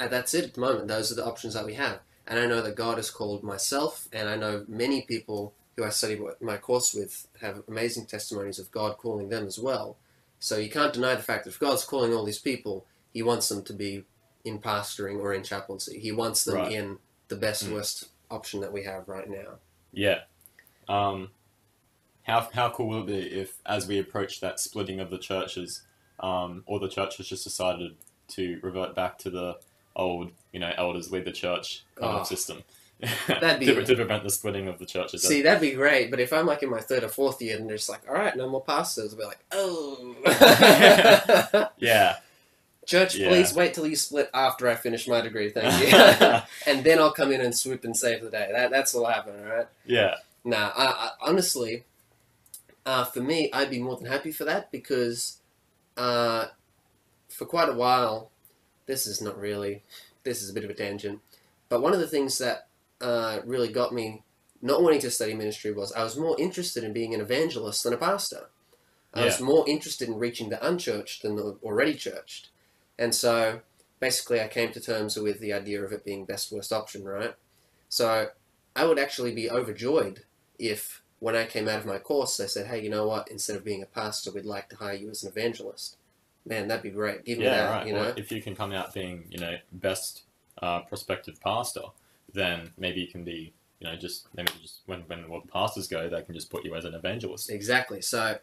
[0.00, 0.88] and that's it at the moment.
[0.88, 2.00] Those are the options that we have.
[2.30, 5.88] And I know that God has called myself, and I know many people who I
[5.88, 9.96] study my course with have amazing testimonies of God calling them as well.
[10.38, 13.48] So you can't deny the fact that if God's calling all these people, He wants
[13.48, 14.04] them to be
[14.44, 15.98] in pastoring or in chaplaincy.
[15.98, 16.72] He wants them Right.
[16.72, 17.72] in the best, Mm.
[17.72, 19.58] worst option that we have right now.
[19.92, 20.22] Yeah.
[20.88, 21.32] Um,
[22.22, 25.82] how how cool will it be if, as we approach that splitting of the churches,
[26.20, 27.96] um, all the churches just decided
[28.28, 29.58] to revert back to the
[29.96, 32.20] old, you know, elders lead the church kind Oh.
[32.20, 32.62] of system.
[33.28, 35.22] That'd be- to, to prevent the splitting of the churches.
[35.22, 37.68] See, that'd be great, but if I'm like in my third or fourth year and
[37.68, 40.16] they're just like, all right, no more pastors, be like, oh.
[41.78, 42.16] yeah.
[42.86, 43.28] Church, Yeah.
[43.28, 46.40] please wait till you split after I finish my degree, thank you.
[46.72, 48.48] and then I'll come in and swoop and save the day.
[48.52, 49.66] That, that's what'll happen, all right?
[49.86, 50.16] yeah.
[50.44, 51.84] Nah, I, I, honestly,
[52.86, 55.38] uh, for me, I'd be more than happy for that because
[55.98, 56.46] uh,
[57.28, 58.30] for quite a while,
[58.90, 59.82] this is not really,
[60.24, 61.20] this is a bit of a tangent,
[61.68, 62.66] but one of the things that
[63.00, 64.22] uh, really got me
[64.60, 67.94] not wanting to study ministry was I was more interested in being an evangelist than
[67.94, 68.50] a pastor.
[69.14, 72.50] I was more interested in reaching the unchurched than the already churched.
[72.98, 73.60] And so
[73.98, 77.34] basically, I came to terms with the idea of it being best worst option, right?
[77.88, 78.28] So
[78.76, 80.24] I would actually be overjoyed
[80.58, 83.30] if when I came out of my course, they said, "Hey, you know what?
[83.30, 85.96] Instead of being a pastor, we'd like to hire you as an evangelist."
[86.46, 87.24] Man, that'd be great.
[87.24, 87.70] Give me Yeah, that.
[87.70, 87.86] right.
[87.86, 90.22] You Well, know, if you can come out being, you know, best
[90.62, 91.82] uh, prospective pastor,
[92.32, 96.08] then maybe you can be, you know, just maybe just when when the pastors go,
[96.08, 97.50] they can just put you as an evangelist.
[97.50, 98.00] exactly.
[98.00, 98.38] So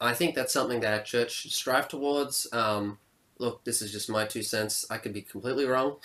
[0.00, 2.46] I think that's something that our church should strive towards.
[2.52, 2.98] Um,
[3.38, 4.86] look, this is just my two cents.
[4.90, 5.96] I could be completely wrong.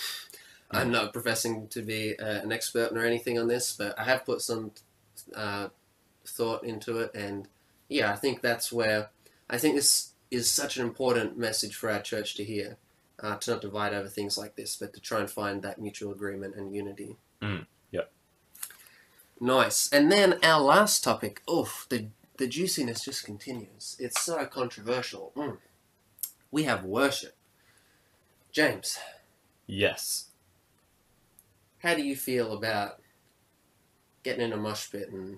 [0.72, 4.26] I'm not professing to be uh, an expert or anything on this, but I have
[4.26, 4.72] put some
[5.36, 5.70] uh,
[6.26, 7.48] thought into it, and
[7.88, 9.10] yeah, I think that's where
[9.50, 12.78] I think this is such an important message for our church to hear.
[13.18, 16.12] Uh, to not divide over things like this, but to try and find that mutual
[16.12, 17.16] agreement and unity.
[17.42, 18.12] Mm, yep.
[19.40, 19.90] Nice.
[19.94, 21.42] And then our last topic.
[21.50, 22.08] Oof, the
[22.38, 23.96] the juiciness just continues.
[24.00, 25.32] It's so controversial.
[25.38, 25.58] Mm.
[26.52, 27.36] We have worship.
[28.52, 28.98] James,
[29.66, 30.26] Yes.
[31.80, 33.02] how do you feel about
[34.24, 35.38] getting in a mosh pit and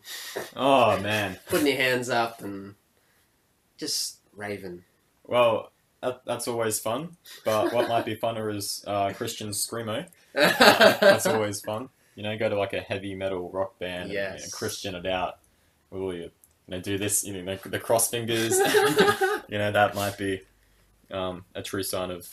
[0.56, 1.38] Oh man.
[1.48, 2.74] putting your hands up and
[3.78, 4.84] just raving?
[5.26, 5.72] Well,
[6.02, 7.18] that, that's always fun.
[7.44, 10.06] But what might be funner is uh, Christian screamo.
[10.34, 11.90] That's always fun.
[12.16, 15.06] You know, go to like a heavy metal rock band and you know, Christian it
[15.06, 15.40] out.
[15.90, 16.32] With all your, you
[16.68, 17.24] know, do this.
[17.26, 18.58] You know, the, cross fingers.
[19.50, 20.42] you know, that might be
[21.12, 22.28] um, a true sign of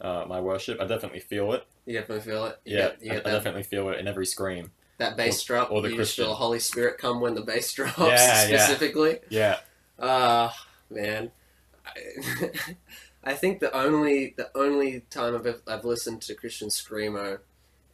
[0.00, 0.80] uh, my worship.
[0.80, 1.66] I definitely feel it.
[1.86, 2.58] you definitely feel it.
[2.64, 4.70] You Yeah, get, you I, I definitely feel it in every scream.
[4.98, 5.70] that bass drop.
[5.70, 6.26] or the you Christian.
[6.26, 8.58] the Holy Spirit come when the bass drops Yeah, yeah.
[8.58, 9.18] specifically.
[9.30, 9.58] Yeah,
[9.98, 10.54] Ah,
[10.90, 11.30] man.
[13.24, 17.38] I, think the only the only time I've I've listened to Christian screamo,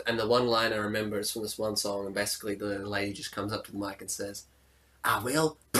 [0.06, 3.12] and the one line I remember is from this one song, and basically the lady
[3.12, 4.44] just comes up to the mic and says,
[5.04, 5.56] "I will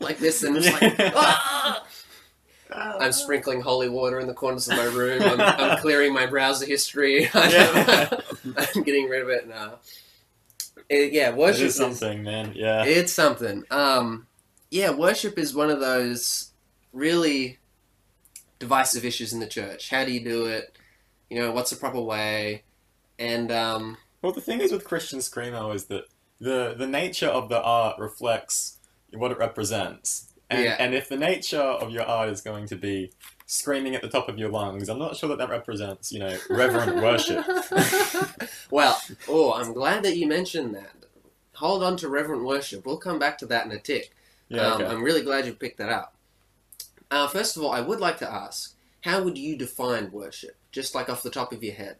[0.00, 1.84] like this," and it's like, "Ah!"
[2.72, 5.22] I'm sprinkling holy water in the corners of my room.
[5.22, 7.28] I'm, I'm clearing my browser history.
[7.34, 9.80] I'm getting rid of it now.
[10.88, 12.52] It- yeah, It worship is something, man.
[12.54, 12.84] Yeah.
[12.84, 13.64] it's something.
[13.72, 14.26] Um,
[14.70, 16.52] yeah, worship is one of those
[16.92, 17.58] really
[18.58, 19.90] divisive issues in the church.
[19.90, 20.76] How do you do it?
[21.28, 22.62] You know, what's the proper way?
[23.18, 26.04] And um, Well, the thing is with Christian screamo is that
[26.40, 28.78] the the nature of the art reflects
[29.12, 30.76] what it represents, and Yeah.
[30.78, 33.12] and if the nature of your art is going to be
[33.46, 36.36] screaming at the top of your lungs, I'm not sure that that represents, you know,
[36.48, 37.44] reverent worship.
[38.70, 40.92] well, oh, I'm glad that you mentioned that.
[41.54, 42.86] Hold on to reverent worship.
[42.86, 44.12] We'll come back to that in a tick.
[44.50, 44.66] Yeah.
[44.66, 44.90] um, okay.
[44.92, 46.14] I'm really glad you picked that up.
[47.10, 50.56] Uh, first of all, I would like to ask, how would you define worship?
[50.70, 51.96] Just like off the top of your head.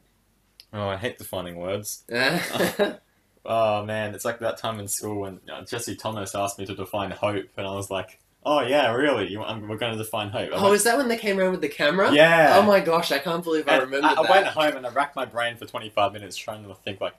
[0.72, 2.04] Oh, I hate defining words.
[2.12, 2.98] oh,
[3.44, 6.74] Oh man, it's like that time in school when uh, Jesse Thomas asked me to
[6.74, 9.28] define hope, and I was like, "Oh yeah, really?
[9.28, 11.52] You, I'm, we're going to define hope." I went, is that when they came around
[11.52, 12.12] with the camera?
[12.12, 12.56] yeah.
[12.58, 15.16] Oh my gosh, I can't believe I remember I, I went home and I racked
[15.16, 17.14] my brain for 25 minutes trying to think like,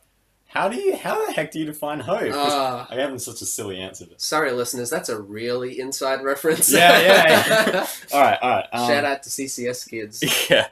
[0.54, 2.34] how do you, how the heck do you define hope?
[2.34, 4.06] Ah, I gave him such a silly answer.
[4.18, 6.70] Sorry, listeners, that's a really inside reference.
[6.70, 8.66] Yeah, yeah, All right, all right.
[8.74, 10.24] Um, Shout out to CCS kids.
[10.50, 10.68] Yeah.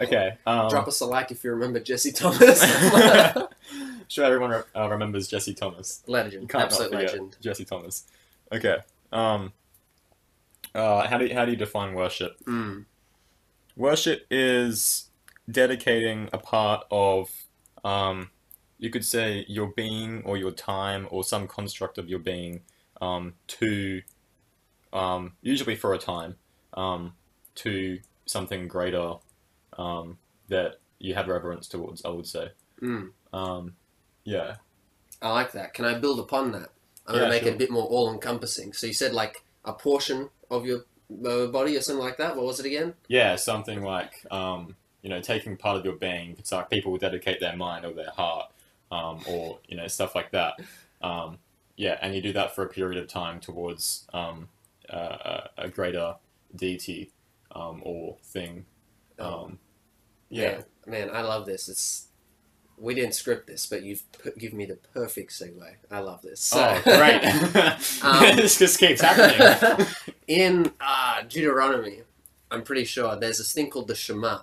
[0.00, 0.36] Okay.
[0.46, 2.60] Um, Drop us a like if you remember Jesse Thomas.
[4.08, 6.02] sure everyone re- uh, remembers Jesse Thomas.
[6.06, 7.36] Legend, absolute legend.
[7.40, 8.04] Jesse Thomas.
[8.52, 8.76] Okay.
[9.12, 9.52] Um.
[10.74, 12.36] Uh, how do you, how do you define worship?
[12.44, 12.84] Mm.
[13.76, 15.08] Worship is
[15.50, 17.30] dedicating a part of,
[17.84, 18.30] um,
[18.82, 22.62] you could say your being or your time or some construct of your being,
[23.00, 24.02] um, to,
[24.92, 26.34] um, usually for a time,
[26.74, 27.12] um,
[27.54, 29.14] to something greater,
[29.78, 30.18] um,
[30.48, 32.04] that you have reverence towards.
[32.04, 32.50] I would say.
[32.82, 33.10] Mm.
[33.32, 33.76] Um,
[34.24, 34.56] yeah.
[35.22, 35.74] I like that.
[35.74, 36.70] Can I build upon that?
[37.06, 38.72] I'm Yeah, gonna make it a bit more all-encompassing.
[38.72, 40.80] So you said like a portion of your
[41.24, 42.34] uh, body or something like that.
[42.36, 42.94] What was it again?
[43.06, 46.34] Yeah, something like um, you know, taking part of your being.
[46.38, 48.51] It's like people will dedicate their mind or their heart,
[48.92, 50.60] um, or you know, stuff like that.
[51.02, 51.38] Um,
[51.76, 54.48] yeah, and you do that for a period of time towards um,
[54.88, 56.14] uh, a, greater
[56.54, 57.10] deity
[57.52, 58.66] um, or thing.
[59.18, 59.58] Um,
[60.28, 61.68] yeah, man, man, I love this.
[61.68, 62.08] It's
[62.78, 65.74] we didn't script this, but you've put, given me the perfect segue.
[65.90, 66.40] I love this.
[66.40, 67.24] So- Oh, great!
[68.04, 69.86] Um, this just keeps happening.
[70.28, 72.02] in uh, Deuteronomy,
[72.50, 74.40] I'm pretty sure there's this thing called the Shema,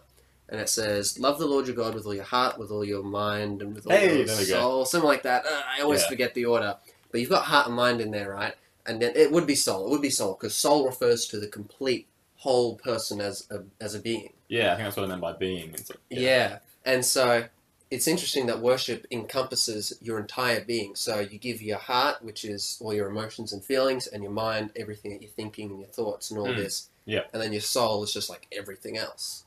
[0.50, 3.04] and it says, "Love the Lord your God with all your heart, with all your
[3.04, 4.60] mind, and with all Hey, your there we go.
[4.60, 5.46] soul." Something like that.
[5.46, 6.10] Uh, I always Yeah.
[6.10, 6.76] forget the order,
[7.12, 8.56] but you've got heart and mind in there, right?
[8.86, 9.86] And then it would be soul.
[9.88, 13.94] It would be soul because soul refers to the complete whole person as a as
[13.96, 14.34] a being.
[14.48, 15.72] yeah, I think that's what I meant by being.
[15.74, 16.60] Like, Yeah.
[16.86, 17.46] And so
[17.92, 20.96] it's interesting that worship encompasses your entire being.
[20.96, 24.72] So you give your heart, which is all your emotions and feelings, and your mind,
[24.76, 26.58] everything that you're thinking and your thoughts and all Mm.
[26.58, 26.90] this.
[27.06, 27.22] Yeah.
[27.34, 29.44] And then your soul is just like everything else.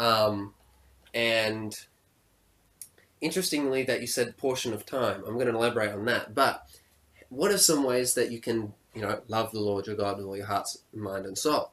[0.00, 0.54] Um,
[1.12, 1.78] and
[3.20, 5.22] interestingly, that you said portion of time.
[5.26, 6.34] I'm going to elaborate on that.
[6.34, 6.66] But
[7.28, 10.26] what are some ways that you can, you know, love the Lord your God with
[10.26, 11.70] all your heart, mind, and soul?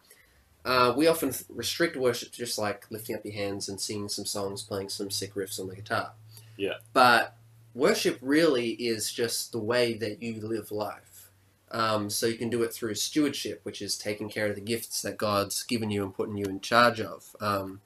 [0.65, 4.25] Uh, we often restrict worship to just like lifting up your hands and singing some
[4.25, 6.11] songs, playing some sick riffs on the guitar.
[6.57, 6.73] Yeah.
[6.91, 7.37] But
[7.73, 11.29] worship really is just the way that you live life.
[11.71, 15.01] Um, so you can do it through stewardship, which is taking care of the gifts
[15.03, 17.35] that God's given you and putting you in charge of.
[17.39, 17.81] Um,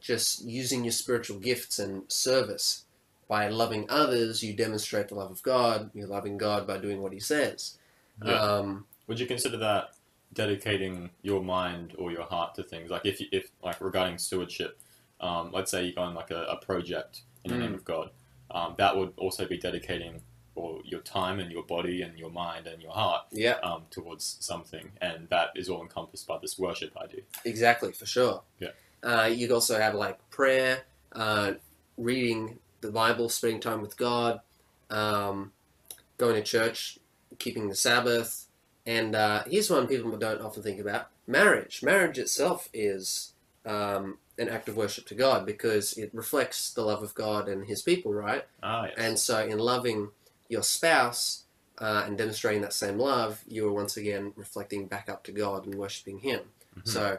[0.00, 2.84] just using your spiritual gifts and service.
[3.28, 5.90] By loving others, you demonstrate the love of God.
[5.94, 7.78] You're loving God by doing what He says.
[8.24, 8.32] Yeah.
[8.40, 9.90] Um, Would you consider that
[10.32, 12.90] dedicating your mind or your heart to things?
[12.90, 14.80] Like if, you, if like regarding stewardship,
[15.20, 17.60] um, let's say you go on like a, a project in the Mm.
[17.60, 18.10] name of God,
[18.50, 20.22] um, that would also be dedicating
[20.54, 24.38] or your time and your body and your mind and your heart yeah, um, towards
[24.40, 27.20] something, and that is all encompassed by this worship idea.
[27.44, 28.42] Exactly, for sure.
[28.58, 28.70] Yeah.
[29.02, 30.82] Uh, you also have like prayer,
[31.12, 31.52] uh,
[31.96, 34.40] reading the Bible, spending time with God,
[34.90, 35.52] um,
[36.16, 36.98] going to church,
[37.38, 38.46] keeping the Sabbath,
[38.86, 41.82] and uh, here's one people don't often think about: marriage.
[41.82, 43.32] Marriage itself is
[43.66, 47.66] um, an act of worship to God because it reflects the love of God and
[47.66, 48.46] His people, right?
[48.62, 48.94] Ah, yes.
[48.96, 50.08] And so, in loving
[50.48, 51.44] your spouse
[51.78, 55.66] uh, and demonstrating that same love, you are once again reflecting back up to God
[55.66, 56.40] and worshiping Him.
[56.78, 56.88] Mhm.
[56.88, 57.18] So,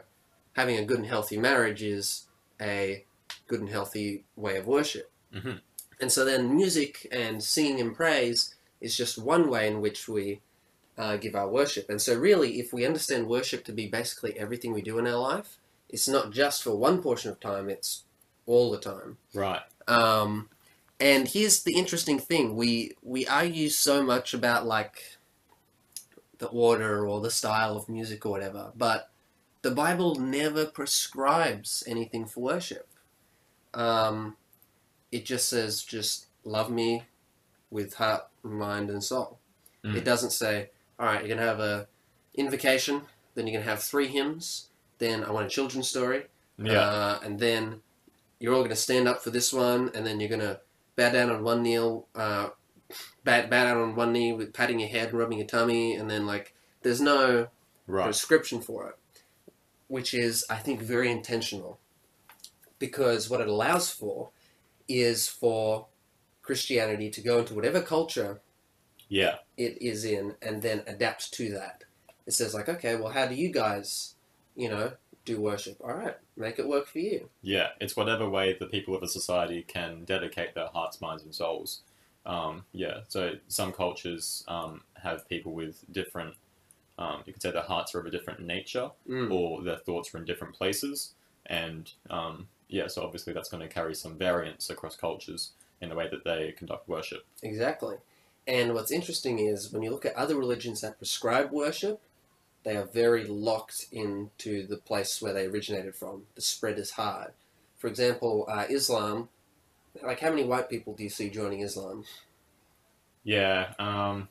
[0.54, 2.26] having a good and healthy marriage is
[2.60, 3.04] a
[3.46, 5.10] good and healthy way of worship.
[5.34, 5.60] Mhm.
[6.00, 10.40] And so, then music and singing and praise is just one way in which we
[10.96, 11.88] uh, give our worship.
[11.88, 15.16] And so, really, if we understand worship to be basically everything we do in our
[15.16, 18.04] life, it's not just for one portion of time, it's
[18.46, 19.18] all the time.
[19.34, 19.62] right.
[19.88, 20.48] Um,
[21.00, 25.18] and here's the interesting thing: we we argue so much about like
[26.38, 29.10] the order or the style of music or whatever, but
[29.62, 32.88] the Bible never prescribes anything for worship.
[33.74, 34.36] Um,
[35.12, 37.04] it just says, "Just love me
[37.70, 39.38] with heart, mind, and soul."
[39.84, 39.96] Mm.
[39.96, 41.88] It doesn't say, "All right, you're gonna have a
[42.34, 43.02] invocation,
[43.34, 46.26] then you're gonna have three hymns, then I want a children's story."
[46.58, 46.80] Yeah.
[46.80, 47.82] Uh, and then
[48.40, 50.60] you're all going to stand up for this one, and then you're going to
[50.96, 52.50] bow down on one knee, uh, bow,
[53.24, 56.26] bow down on one knee with patting your head and rubbing your tummy, and then
[56.26, 57.48] like there's no
[57.86, 58.04] right.
[58.04, 58.98] prescription for it,
[59.90, 61.78] which is I think very intentional,
[62.78, 64.30] because what it allows for
[64.88, 65.86] is for
[66.42, 68.40] Christianity to go into whatever culture
[69.08, 69.38] Yeah.
[69.56, 71.84] it is in and then adapt to that.
[72.26, 74.14] It says like, okay, well, how do you guys,
[74.56, 74.92] you know,
[75.24, 75.76] do worship?
[75.80, 77.28] All right, make it work for you.
[77.42, 81.34] Yeah, it's whatever way the people of a society can dedicate their hearts, minds, and
[81.34, 81.80] souls.
[82.24, 86.34] Um, yeah, so some cultures um, have people with different,
[87.00, 89.32] um, you could say their hearts are of a different nature, Mm.
[89.32, 91.14] or their thoughts are in different places.
[91.46, 95.94] And um, yeah, so obviously that's going to carry some variance across cultures in the
[95.96, 97.24] way that they conduct worship.
[97.42, 97.96] Exactly.
[98.46, 102.00] And what's interesting is when you look at other religions that prescribe worship,
[102.64, 106.26] they are very locked into the place where they originated from.
[106.34, 107.32] The spread is hard.
[107.78, 109.28] For example, uh, Islam
[110.02, 112.04] Like, how many white people do you see joining Islam?
[113.24, 113.72] Yeah.
[113.78, 114.28] Um.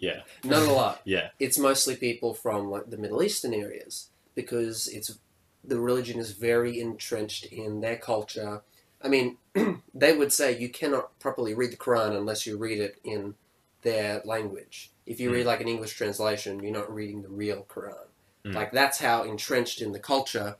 [0.00, 0.20] Yeah.
[0.44, 1.00] Not a lot.
[1.04, 1.28] Yeah.
[1.38, 5.18] It's mostly people from like the Middle Eastern areas because it's
[5.64, 8.62] the religion is very entrenched in their culture.
[9.02, 9.36] I mean,
[9.94, 13.34] they would say you cannot properly read the Quran unless you read it in
[13.82, 14.90] their language.
[15.06, 15.34] If you Mm.
[15.34, 18.06] read like an English translation, you're not reading the real Quran.
[18.44, 18.54] Mm.
[18.54, 20.56] Like that's how entrenched in the culture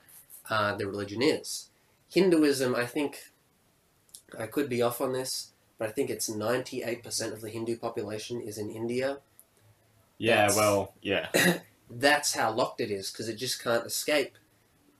[0.51, 1.69] uh, the religion is.
[2.11, 3.19] Hinduism, I think,
[4.39, 8.41] I could be off on this, but I think it's 98% of the Hindu population
[8.41, 9.19] is in India.
[10.19, 10.37] Yeah.
[10.49, 10.95] That's- Well.
[11.03, 11.29] Yeah.
[11.91, 14.37] That's how locked it is because it just can't escape.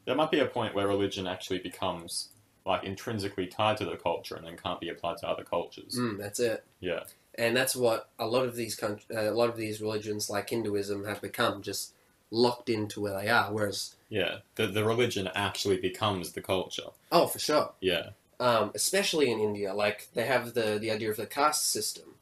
[0.07, 2.29] There might be a point where religion actually becomes
[2.65, 5.97] like intrinsically tied to the culture and then can't be applied to other cultures.
[5.99, 6.65] Mm, that's it.
[6.81, 7.05] Yeah.
[7.35, 10.51] and that's what a lot of these coun- uh, a lot of these religions like
[10.51, 11.93] Hinduism have become just
[12.31, 13.53] locked into where they are.
[13.53, 14.39] Whereas, Yeah.
[14.57, 16.89] The the religion actually becomes the culture.
[17.13, 18.11] oh, for sure, Yeah.
[18.41, 22.15] um, especially in India, like they have the the idea of the caste system.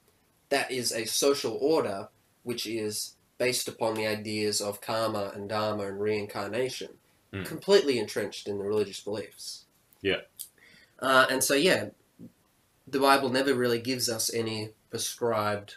[0.49, 2.09] That is a social order
[2.47, 6.91] which is based upon the ideas of karma and dharma and reincarnation,
[7.33, 7.45] Mm.
[7.45, 9.65] completely entrenched in the religious beliefs.
[10.01, 10.21] Yeah.
[11.01, 11.89] uh, and so yeah,
[12.87, 15.77] the Bible never really gives us any prescribed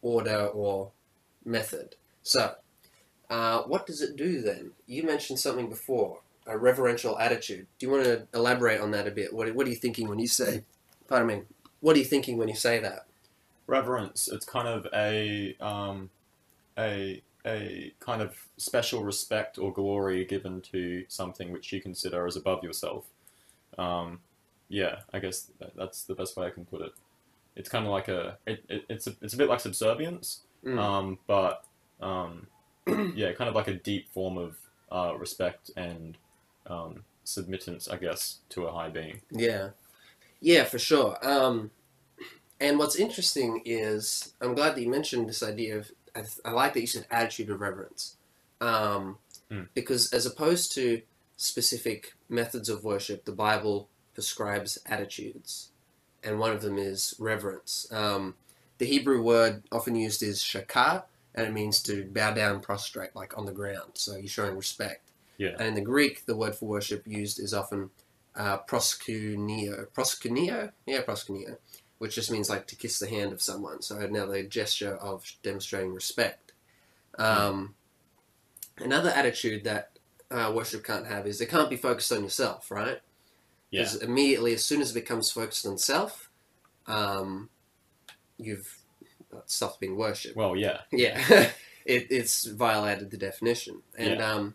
[0.00, 0.90] order or
[1.44, 1.96] method.
[2.22, 2.54] So,
[3.28, 4.72] uh, what does it do then?
[4.86, 7.66] You mentioned something before, a reverential attitude.
[7.78, 9.34] Do you want to elaborate on that a bit?
[9.34, 10.64] What, what are you thinking when you say,
[11.08, 11.42] pardon me,
[11.80, 13.05] what are you thinking when you say that?
[13.66, 14.28] Reverence.
[14.28, 16.10] It's kind of a um,
[16.78, 22.36] a a kind of special respect or glory given to something which you consider as
[22.36, 23.06] above yourself.
[23.78, 24.20] Um,
[24.68, 26.92] yeah i guess that, that's the best way i can put it.
[27.56, 30.78] It's kind of like a it, it, it's a it's a bit like subservience Mm.
[30.80, 31.64] um, but
[32.00, 32.48] um,
[33.14, 34.56] yeah kind of like a deep form of
[34.90, 36.18] uh, respect and
[36.66, 39.20] um, submittance i guess to a high being.
[39.30, 39.70] Yeah,
[40.40, 41.18] yeah, for sure.
[41.26, 41.70] Um,
[42.60, 45.90] and what's interesting is I'm glad that you mentioned this idea of.
[46.14, 48.16] I, I like that you said attitude of reverence,
[48.60, 49.18] um,
[49.50, 49.68] Mm.
[49.74, 51.02] because as opposed to
[51.36, 55.70] specific methods of worship, the Bible prescribes attitudes,
[56.24, 57.86] and one of them is reverence.
[57.92, 58.34] Um,
[58.78, 61.04] the Hebrew word often used is shakar,
[61.34, 63.92] and it means to bow down, prostrate, like on the ground.
[63.94, 65.10] So you're showing respect.
[65.38, 65.50] Yeah.
[65.58, 67.90] And in the Greek, the word for worship used is often
[68.34, 69.86] uh, proskuneo.
[69.94, 70.72] Proskuneo?
[70.86, 71.56] Yeah, proskuneo.
[71.98, 73.80] Which just means like to kiss the hand of someone.
[73.82, 76.52] So another gesture of demonstrating respect.
[77.18, 77.74] Um,
[78.78, 79.92] Another attitude that
[80.30, 83.00] uh, worship can't have is it can't be focused on yourself, right?
[83.70, 86.28] yeah Because immediately, as soon as it becomes focused on self,
[86.86, 87.48] um,
[88.36, 88.78] you've
[89.46, 90.36] stopped being worshipped.
[90.36, 91.18] well yeah Yeah,
[91.86, 93.80] it, it's violated the definition.
[93.96, 94.54] And um,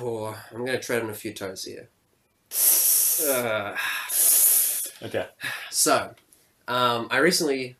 [0.00, 1.88] oh, I'm going to tread on a few toes here.
[3.28, 3.76] Uh,
[5.04, 5.26] okay
[5.70, 6.14] so,
[6.68, 7.76] um, I recently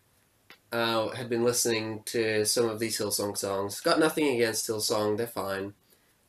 [0.73, 3.81] uh, had been listening to some of these Hillsong songs.
[3.81, 5.75] Got nothing against Hillsong, they're fine.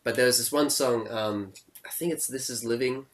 [0.04, 3.08] But there was this one song, um, I think it's This Is Living.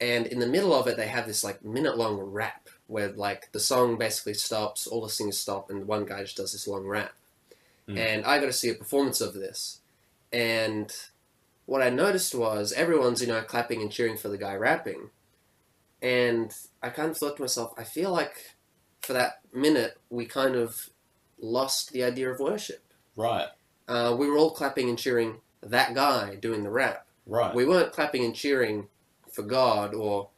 [0.00, 3.52] And in the middle of it, they have this like minute long rap where like
[3.52, 6.84] the song basically stops, all the singers stop, and one guy just does this long
[6.86, 7.12] rap.
[7.88, 7.98] Mm.
[7.98, 9.78] And I got to see a performance of this.
[10.32, 10.92] And
[11.66, 15.10] what I noticed was everyone's, you know, clapping and cheering for the guy rapping.
[16.02, 18.56] And I kind of thought to myself, I feel like
[19.02, 20.90] for that minute, we kind of
[21.40, 22.82] lost the idea of worship.
[23.16, 23.48] right
[23.88, 27.06] Uh, we were all clapping and cheering that guy doing the rap.
[27.26, 28.88] right We weren't clapping and cheering
[29.30, 30.28] for God or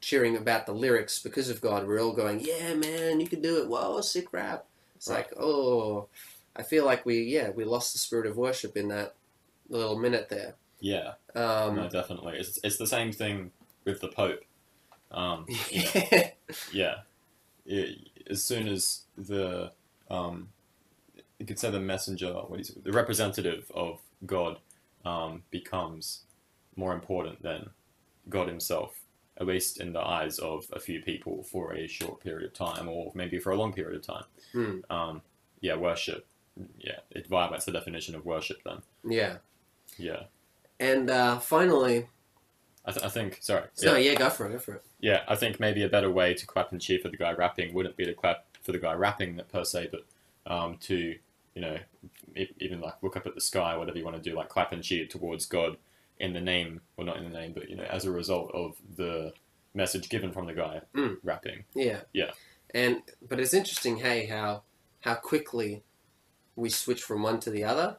[0.00, 1.86] cheering about the lyrics because of God.
[1.86, 3.68] We are all going, yeah, man, you can do it.
[3.68, 4.66] Whoa, sick rap.
[4.96, 5.18] It's Right.
[5.26, 6.08] like, oh,
[6.56, 9.14] I feel like we, yeah, we lost the spirit of worship in that
[9.68, 10.54] little minute there.
[10.80, 12.36] yeah Um, no, definitely.
[12.38, 13.50] It's, it's the same thing
[13.84, 14.44] with the Pope.
[15.14, 16.30] Um, yeah.
[16.72, 16.94] yeah.
[17.70, 17.96] I-
[18.30, 19.70] as soon as the,
[20.10, 20.48] um,
[21.38, 24.58] you could say the messenger, what is it, the representative of God,
[25.04, 26.22] um, becomes
[26.76, 27.68] more important than
[28.30, 28.98] God Himself,
[29.38, 32.88] at least in the eyes of a few people for a short period of time,
[32.88, 34.24] or maybe for a long period of time.
[34.52, 34.78] Hmm.
[34.88, 35.22] Um,
[35.60, 36.26] yeah, worship.
[36.78, 38.62] Yeah, it violates the definition of worship.
[38.64, 39.36] Then, yeah.
[39.98, 40.24] yeah.
[40.80, 42.06] And uh, finally,
[42.86, 43.38] I, th- I think.
[43.40, 43.64] Sorry.
[43.74, 44.82] so yeah, go for it, go for it.
[45.00, 47.72] Yeah, I think maybe a better way to clap and cheer for the guy rapping
[47.74, 50.04] wouldn't be to clap for the guy rapping per se, but
[50.52, 51.16] um, to
[51.54, 51.78] you know
[52.60, 54.82] even like look up at the sky, whatever you want to do, like clap and
[54.82, 55.76] cheer towards God
[56.18, 58.76] in the name, well not in the name, but you know as a result of
[58.96, 59.32] the
[59.72, 61.16] message given from the guy Mm.
[61.22, 61.64] rapping.
[61.74, 62.00] Yeah.
[62.12, 62.30] Yeah.
[62.74, 64.62] And but it's interesting, hey, how
[65.00, 65.82] how quickly
[66.56, 67.96] we switch from one to the other.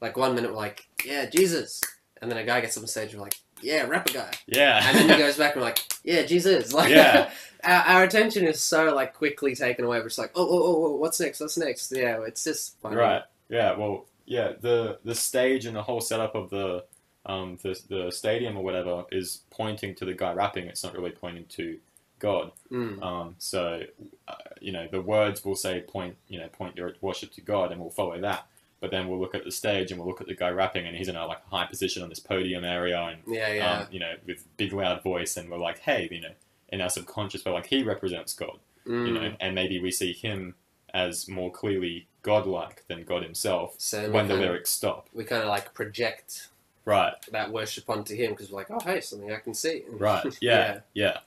[0.00, 1.80] Like one minute we're like, yeah, Jesus,
[2.20, 4.80] and then a guy gets up on stage and we're like, yeah, rapper guy, Yeah,
[4.84, 7.30] and then he goes back and we're like, yeah, Jesus, like, Yeah.
[7.64, 9.98] our, our attention is so like quickly taken away.
[9.98, 11.40] We're just like, oh, oh, oh, oh, what's next?
[11.40, 11.92] What's next?
[11.94, 12.96] Yeah, it's just funny.
[12.96, 13.22] Right.
[13.48, 13.76] Yeah.
[13.76, 14.06] Well.
[14.26, 14.52] Yeah.
[14.60, 16.84] The the stage and the whole setup of the
[17.24, 20.66] um the the stadium or whatever is pointing to the guy rapping.
[20.66, 21.78] It's not really pointing to
[22.18, 22.52] God.
[22.70, 23.02] Mm.
[23.02, 23.34] Um.
[23.38, 23.82] So,
[24.28, 26.16] uh, you know, the words will say point.
[26.28, 28.46] You know, point your worship to God, and we'll follow that.
[28.80, 30.94] But then we'll look at the stage and we'll look at the guy rapping, and
[30.96, 33.78] he's in a like high position on this podium area, and Yeah, yeah.
[33.80, 36.32] um, you know, with big loud voice, and we're like, hey, you know,
[36.68, 39.06] in our subconscious, we're like, he represents God Mm.
[39.08, 40.54] you know, and maybe we see him
[40.94, 45.08] as more clearly godlike than God himself so when the kind of- lyrics stop.
[45.12, 46.48] we kind of like project
[46.84, 49.82] Right, that worship onto him because we're like, oh, hey, something I can see.
[49.90, 51.18] right, yeah, yeah.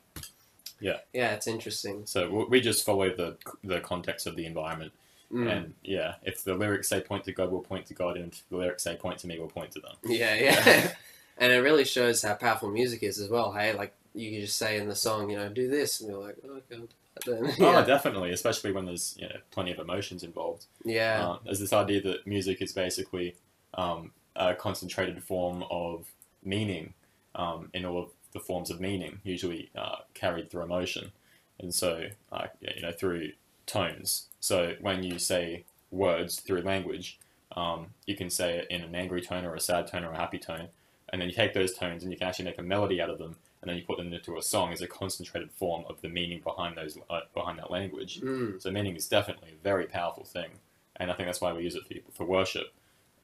[0.79, 1.33] yeah, Yeah.
[1.33, 2.05] it's interesting.
[2.05, 4.93] So we just follow the the context of the environment,
[5.31, 5.51] Mm.
[5.51, 8.43] and yeah, if the lyrics say point to God, we'll point to God, and if
[8.49, 9.93] the lyrics say point to me, we'll point to them.
[10.03, 10.91] Yeah, yeah.
[11.37, 13.51] and it really shows how powerful music is as well.
[13.51, 16.21] Hey, like you can just say in the song, you know, do this, and you're
[16.21, 16.87] like, oh god.
[17.25, 20.65] Then, Oh, definitely, especially when there's you know plenty of emotions involved.
[20.85, 23.35] yeah, Uh, there's this idea that music is basically
[23.73, 26.07] um, a concentrated form of
[26.43, 26.93] meaning
[27.35, 31.11] um, in all of the forms of meaning, usually uh, carried through emotion,
[31.59, 33.33] and so uh, you know through
[33.65, 34.28] tones.
[34.39, 37.19] So when you say words through language,
[37.55, 40.17] um, you can say it in an angry tone or a sad tone or a
[40.17, 40.67] happy tone,
[41.11, 43.17] and then you take those tones and you can actually make a melody out of
[43.17, 46.09] them, and then you put them into a song as a concentrated form of the
[46.09, 48.21] meaning behind those uh, behind that language.
[48.21, 48.61] mm.
[48.61, 50.51] So meaning is definitely a very powerful thing,
[50.95, 52.73] and I think that's why we use it for, for worship.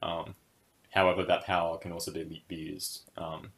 [0.02, 0.34] Um,
[0.90, 3.50] however, that power can also be, be used, um,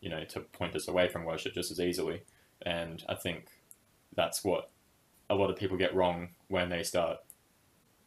[0.00, 2.22] you know, to point us away from worship just as easily.
[2.62, 3.46] And I think
[4.14, 4.70] that's what
[5.28, 7.18] a lot of people get wrong when they start,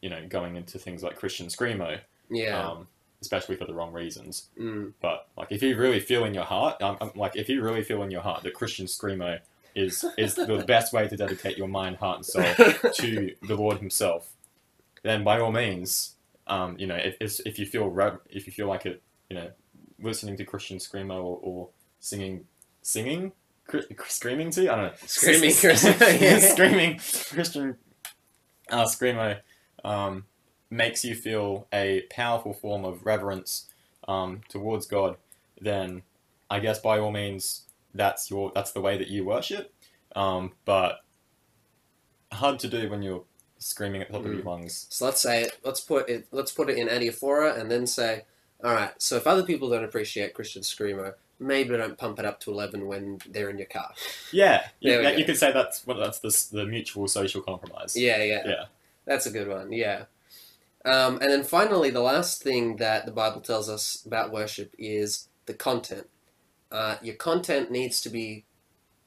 [0.01, 1.99] you know, going into things like Christian screamo,
[2.29, 2.87] yeah, um,
[3.21, 4.49] especially for the wrong reasons.
[4.57, 4.93] mm.
[5.01, 7.83] But like, if you really feel in your heart, um, um, like if you really
[7.83, 9.39] feel in your heart that Christian screamo
[9.75, 13.77] is is the best way to dedicate your mind, heart, and soul to the Lord
[13.79, 14.33] Himself,
[15.03, 16.15] then by all means,
[16.47, 19.35] um, you know, if, if if you feel rev- if you feel like it, you
[19.35, 19.51] know,
[20.01, 22.45] listening to Christian screamo or, or singing,
[22.81, 23.33] singing,
[24.07, 26.39] screaming to, I don't know, Screaming Christian- yeah.
[26.39, 27.77] screaming Christian
[28.71, 29.39] uh, screamo,
[29.83, 30.25] um,
[30.69, 33.65] makes you feel a powerful form of reverence
[34.07, 35.17] um, towards God,
[35.59, 36.03] then
[36.49, 37.63] I guess by all means
[37.93, 39.73] that's your that's the way that you worship.
[40.15, 40.99] Um, but
[42.31, 43.23] hard to do when you're
[43.57, 44.35] screaming at the top of Mm.
[44.35, 44.87] your lungs.
[44.89, 45.59] So let's say it.
[45.63, 46.27] Let's put it.
[46.31, 48.23] Let's put it in adiaphora, and then say,
[48.63, 48.91] all right.
[49.01, 52.87] So if other people don't appreciate Christian screamo, maybe don't pump it up to eleven
[52.87, 53.93] when they're in your car.
[54.31, 57.95] Yeah, you, that- you could say that's what that's the, the mutual social compromise.
[57.95, 58.63] Yeah, yeah, Yeah.
[59.05, 59.71] That's a good one.
[59.71, 60.03] Yeah.
[60.85, 65.27] Um, and then finally, the last thing that the Bible tells us about worship is
[65.45, 66.07] the content.
[66.71, 68.45] Uh, your content needs to be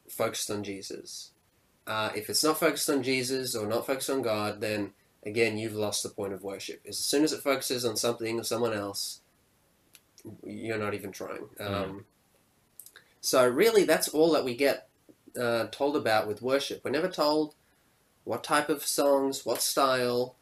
[0.08, 1.30] focused on Jesus.
[1.86, 4.92] Uh, if it's not focused on Jesus or not focused on God, then
[5.24, 6.82] again, you've lost the point of worship.
[6.86, 9.20] As soon as it focuses on something or someone else,
[10.44, 11.48] you're not even trying.
[11.58, 12.04] Um,
[13.22, 14.88] so, really, that's all that we get
[15.40, 16.82] uh, told about with worship.
[16.84, 17.54] We're never told
[18.24, 20.34] what type of songs, what style.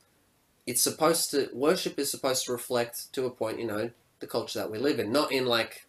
[0.66, 4.58] It's supposed to worship is supposed to reflect to a point, you know, the culture
[4.58, 5.88] that we live in, not in like,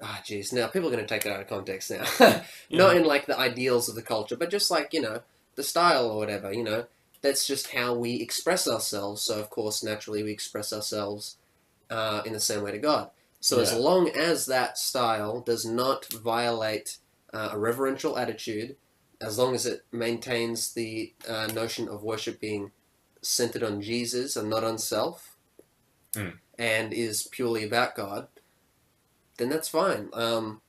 [0.00, 3.04] ah, geez, now people are going to take it out of context now, not in
[3.04, 5.22] like the ideals of the culture, but just like you know
[5.56, 6.86] the style or whatever, you know.
[7.20, 9.22] That's just how we express ourselves.
[9.22, 11.36] So of course, naturally, we express ourselves
[11.88, 13.10] uh, in the same way to God.
[13.42, 16.98] So as long as that style does not violate
[17.34, 18.76] uh, a reverential attitude,
[19.20, 22.70] as long as it maintains the uh, notion of worship being
[23.20, 25.36] centered on Jesus and not on self,
[26.14, 26.34] Mm.
[26.58, 28.28] and is purely about God,
[29.38, 30.10] then that's fine.
[30.12, 30.60] Um,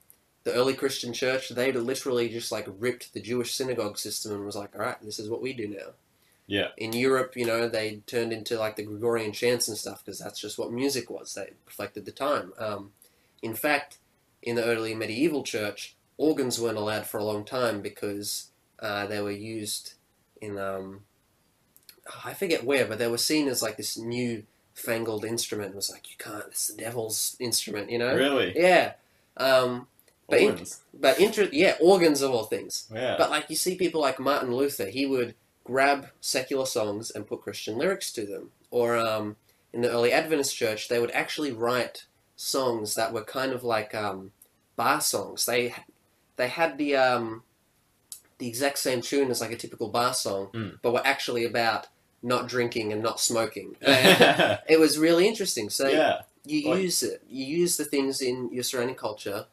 [0.45, 4.55] the early Christian church, they literally just like ripped the Jewish synagogue system and was
[4.55, 5.91] like, all right, this is what we do now.
[6.47, 6.69] Yeah.
[6.77, 10.39] In Europe, you know, they turned into like the Gregorian chants and stuff because that's
[10.39, 11.33] just what music was.
[11.33, 12.53] They reflected the time.
[12.59, 12.91] Um,
[13.41, 13.97] in fact,
[14.41, 19.21] in the early medieval church, organs weren't allowed for a long time because uh, they
[19.21, 19.93] were used
[20.41, 21.01] in um,
[22.25, 25.71] I forget where, but they were seen as like this new fangled instrument.
[25.73, 26.43] It was like you can't.
[26.47, 28.13] It's the devil's instrument, you know.
[28.15, 28.53] Really?
[28.55, 28.93] Yeah.
[29.37, 29.87] Um,
[30.29, 32.87] but in- but inter- yeah, organs of all things.
[32.93, 33.15] yeah.
[33.17, 37.41] But like you see people like Martin Luther, he would grab secular songs and put
[37.41, 38.51] Christian lyrics to them.
[38.71, 39.35] Or um,
[39.71, 42.05] in the early Adventist church, they would actually write
[42.35, 44.31] songs that were kind of like um,
[44.75, 45.45] bar songs.
[45.45, 45.73] They
[46.35, 47.43] they had the um,
[48.39, 50.79] the exact same tune as like a typical bar song, Mm.
[50.81, 51.87] but were actually about
[52.21, 53.75] not drinking and not smoking.
[53.81, 55.69] it was really interesting.
[55.69, 56.21] So yeah.
[56.45, 57.21] you Like- use it.
[57.29, 59.45] You use the things in your surrounding culture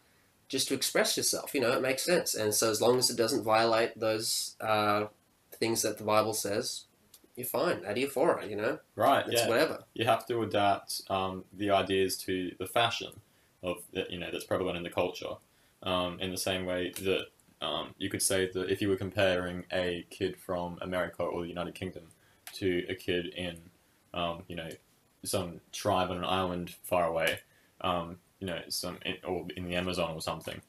[0.48, 1.52] just to express yourself.
[1.54, 2.34] You know, it makes sense.
[2.34, 5.06] And so as long as it doesn't violate those uh,
[5.60, 6.86] things that the Bible says,
[7.36, 7.80] you're fine.
[7.80, 8.78] Adiaphora, you know?
[8.96, 9.24] Right.
[9.28, 9.48] It's yeah.
[9.48, 9.84] whatever.
[9.94, 13.12] You have to adapt um, the ideas to the fashion
[13.62, 13.76] of
[14.08, 15.34] you know that's prevalent in the culture.
[15.82, 17.26] Um, in the same way that
[17.62, 21.48] um, you could say that if you were comparing a kid from America or the
[21.48, 22.04] United Kingdom
[22.54, 23.56] to a kid in
[24.12, 24.68] um, you know
[25.24, 27.38] some tribe on an island far away,
[27.80, 30.60] um, you know some in, or in the Amazon or something,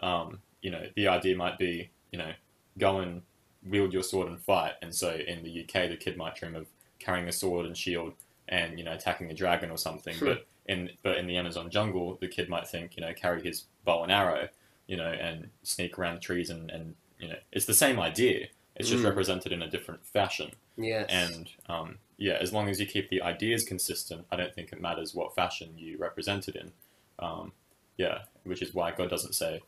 [0.00, 2.32] um, you know the idea might be you know
[2.78, 3.22] go and
[3.66, 4.72] wield your sword and fight.
[4.82, 6.66] And so in the UK, the kid might dream of
[6.98, 8.14] carrying a sword and shield
[8.48, 10.14] and you know attacking a dragon or something.
[10.14, 10.28] Sure.
[10.34, 13.64] But in but in the Amazon jungle, the kid might think you know carry his
[13.84, 14.48] bow and arrow,
[14.86, 18.46] you know, and sneak around the trees and and you know it's the same idea.
[18.76, 19.06] It's just Mm.
[19.08, 20.52] represented in a different fashion.
[20.76, 21.06] Yes.
[21.10, 24.80] And um, yeah, as long as you keep the ideas consistent, I don't think it
[24.80, 26.70] matters what fashion you represent it in.
[27.18, 27.52] Um,
[27.96, 29.62] yeah, which is why God doesn't say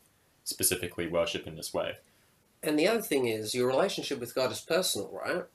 [0.45, 1.97] specifically worship in this way.
[2.63, 5.45] And the other thing is, your relationship with God is personal, right?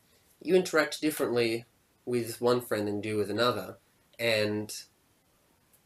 [0.42, 1.64] You interact differently
[2.04, 3.76] with one friend than you do with another.
[4.18, 4.74] And,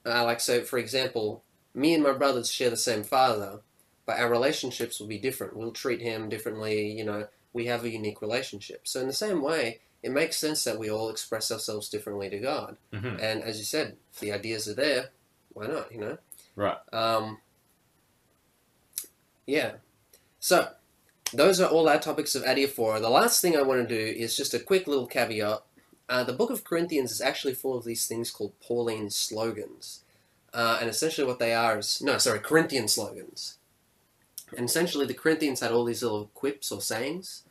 [0.06, 1.44] uh, like, so for example,
[1.74, 3.60] me and my brothers share the same father,
[4.06, 5.56] but our relationships will be different.
[5.56, 8.86] We'll treat him differently, you know, we have a unique relationship.
[8.86, 12.38] So, in the same way, it makes sense that we all express ourselves differently to
[12.38, 12.76] God.
[12.92, 15.10] hmm And as you said, if the ideas are there,
[15.52, 16.18] why not, you know?
[16.56, 16.78] Right.
[16.92, 17.38] Um,
[19.46, 19.72] yeah.
[20.38, 20.70] So,
[21.32, 23.00] those are all our topics of Adiaphora.
[23.00, 25.62] The last thing I want to do is just a quick little caveat.
[26.08, 30.02] Uh, the book of Corinthians is actually full of these things called Pauline slogans.
[30.52, 33.58] Uh, and essentially what they are is, no, sorry, Corinthian slogans.
[34.56, 37.44] And essentially the Corinthians had all these little quips or sayings,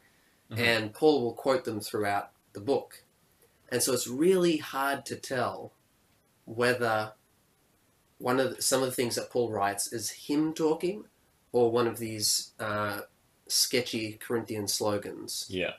[0.52, 0.58] Mhm.
[0.60, 3.04] and Paul will quote them throughout the book.
[3.70, 5.72] And so it's really hard to tell
[6.46, 7.14] whether
[8.18, 11.06] one of the, some of the things that Paul writes is him talking
[11.54, 13.02] or one of these uh,
[13.50, 15.46] sketchy Corinthian slogans.
[15.50, 15.74] Yeah.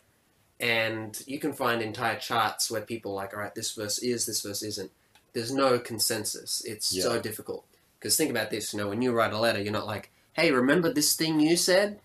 [0.58, 4.26] And you can find entire charts where people are like, all right, this verse is,
[4.26, 4.90] this verse isn't.
[5.32, 6.62] There's no consensus.
[6.66, 7.64] It's so difficult.
[7.98, 10.50] Because think about this, you know, when you write a letter, you're not like, hey,
[10.50, 12.00] remember this thing you said?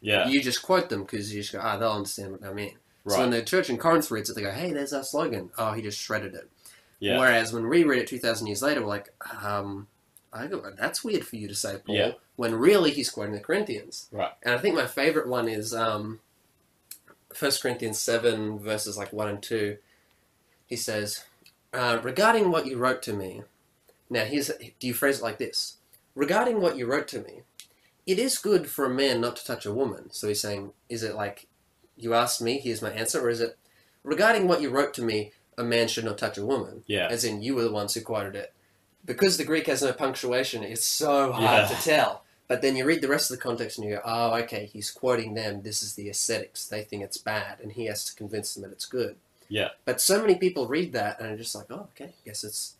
[0.00, 0.28] Yeah.
[0.28, 2.76] You just quote them because you just go, ah, they'll understand what I mean.
[3.04, 3.14] Right.
[3.14, 5.50] So when the church in Corinth reads it, they go, hey, there's our slogan.
[5.58, 6.48] Oh, he just shredded it.
[7.00, 7.18] Yeah.
[7.18, 9.12] Whereas when we read it 2,000 years later, we're like,
[9.42, 9.86] um,
[10.32, 11.94] I go, that's weird for you to say, Paul.
[11.94, 12.12] Yeah.
[12.38, 14.06] When really he's quoting the Corinthians.
[14.12, 14.30] Right.
[14.44, 16.20] And I think my favorite one is um,
[17.36, 19.76] 1 Corinthians 7, verses like 1 and 2.
[20.68, 21.24] He says,
[21.74, 23.42] uh, Regarding what you wrote to me.
[24.08, 25.78] Now, here's, do you phrase it like this?
[26.14, 27.42] Regarding what you wrote to me,
[28.06, 30.10] it is good for a man not to touch a woman.
[30.12, 31.48] So he's saying, is it like,
[31.96, 33.58] you asked me, here's my answer, or is it,
[34.04, 36.84] regarding what you wrote to me, a man should not touch a woman?
[36.86, 37.08] Yeah.
[37.10, 38.52] As in, you were the ones who quoted it.
[39.04, 41.76] Because the Greek has no punctuation, it's so hard Yeah.
[41.76, 42.22] to tell.
[42.48, 44.90] But then you read the rest of the context and you go, oh, okay, he's
[44.90, 45.62] quoting them.
[45.62, 46.66] This is the ascetics.
[46.66, 49.16] They think it's bad, and he has to convince them that it's good.
[49.50, 49.68] Yeah.
[49.84, 52.74] But so many people read that and are just like, oh, okay, guess it's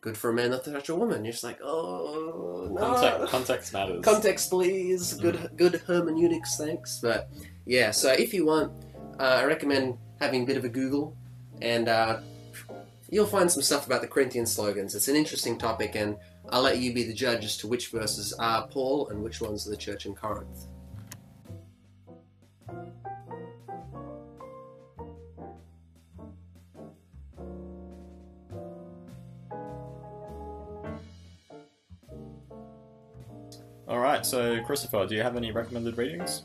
[0.00, 1.24] good for a man not to touch a woman.
[1.24, 2.80] You're just like, oh, no.
[2.80, 4.04] Context, context matters.
[4.04, 5.14] Context, please.
[5.14, 6.98] Good, good hermeneutics, thanks.
[7.02, 7.30] But
[7.66, 8.72] yeah, so if you want,
[9.18, 11.14] uh, I recommend having a bit of a Google,
[11.60, 12.20] and uh,
[13.10, 14.94] you'll find some stuff about the Corinthian slogans.
[14.94, 16.16] It's an interesting topic, and
[16.54, 19.66] I'll let you be the judge as to which verses are Paul and which ones
[19.66, 20.68] are the church in Corinth.
[33.88, 34.24] All right.
[34.24, 36.44] So, Christopher, do you have any recommended readings?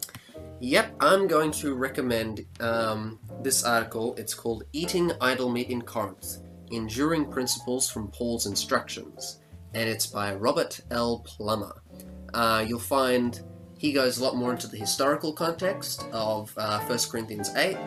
[0.60, 4.16] Yep, I'm going to recommend um, this article.
[4.16, 6.40] It's called Eating Idol Meat in Corinth
[6.72, 9.42] Enduring Principles from Paul's Instructions,
[9.74, 11.20] and it's by Robert L.
[11.20, 11.82] Plummer.
[12.34, 13.42] Uh, you'll find
[13.78, 17.78] he goes a lot more into the historical context of uh, 1 Corinthians 8,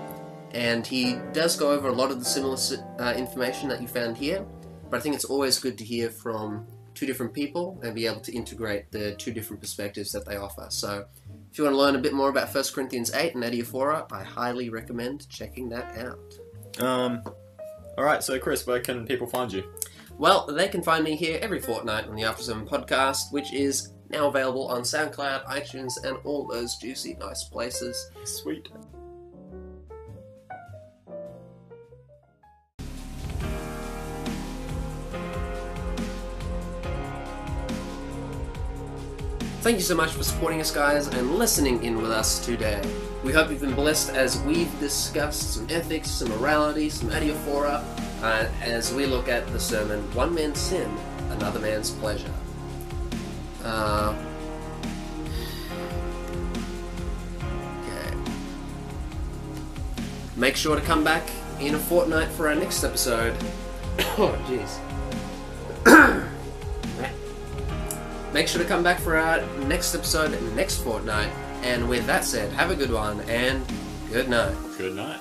[0.52, 2.56] and he does go over a lot of the similar
[2.98, 4.44] uh, information that you found here,
[4.90, 8.20] but I think it's always good to hear from two different people and be able
[8.20, 10.66] to integrate the two different perspectives that they offer.
[10.70, 11.04] So,
[11.50, 14.22] if you want to learn a bit more about 1 Corinthians 8 and Adiaphora, I
[14.22, 16.82] highly recommend checking that out.
[16.82, 17.22] Um.
[17.98, 18.22] All right.
[18.22, 19.64] So, Chris, where can people find you?
[20.18, 23.92] Well, they can find me here every fortnight on the After Sermon podcast, which is
[24.08, 28.10] now available on SoundCloud, iTunes, and all those juicy, nice places.
[28.24, 28.68] Sweet.
[39.62, 42.82] Thank you so much for supporting us, guys, and listening in with us today.
[43.24, 47.84] We hope you've been blessed as we've discussed some ethics, some morality, some adiaphora,
[48.20, 50.92] uh, as we look at the sermon One Man's Sin,
[51.30, 52.32] Another Man's Pleasure.
[53.62, 54.16] Uh,
[57.84, 58.16] okay.
[60.34, 61.22] Make sure to come back
[61.60, 63.36] in a fortnight for our next episode.
[64.18, 64.80] oh, jeez.
[68.32, 71.30] Make sure to come back for our next episode next fortnight
[71.62, 73.64] and with that said, have a good one and
[74.10, 74.54] good night.
[74.76, 75.20] Good night.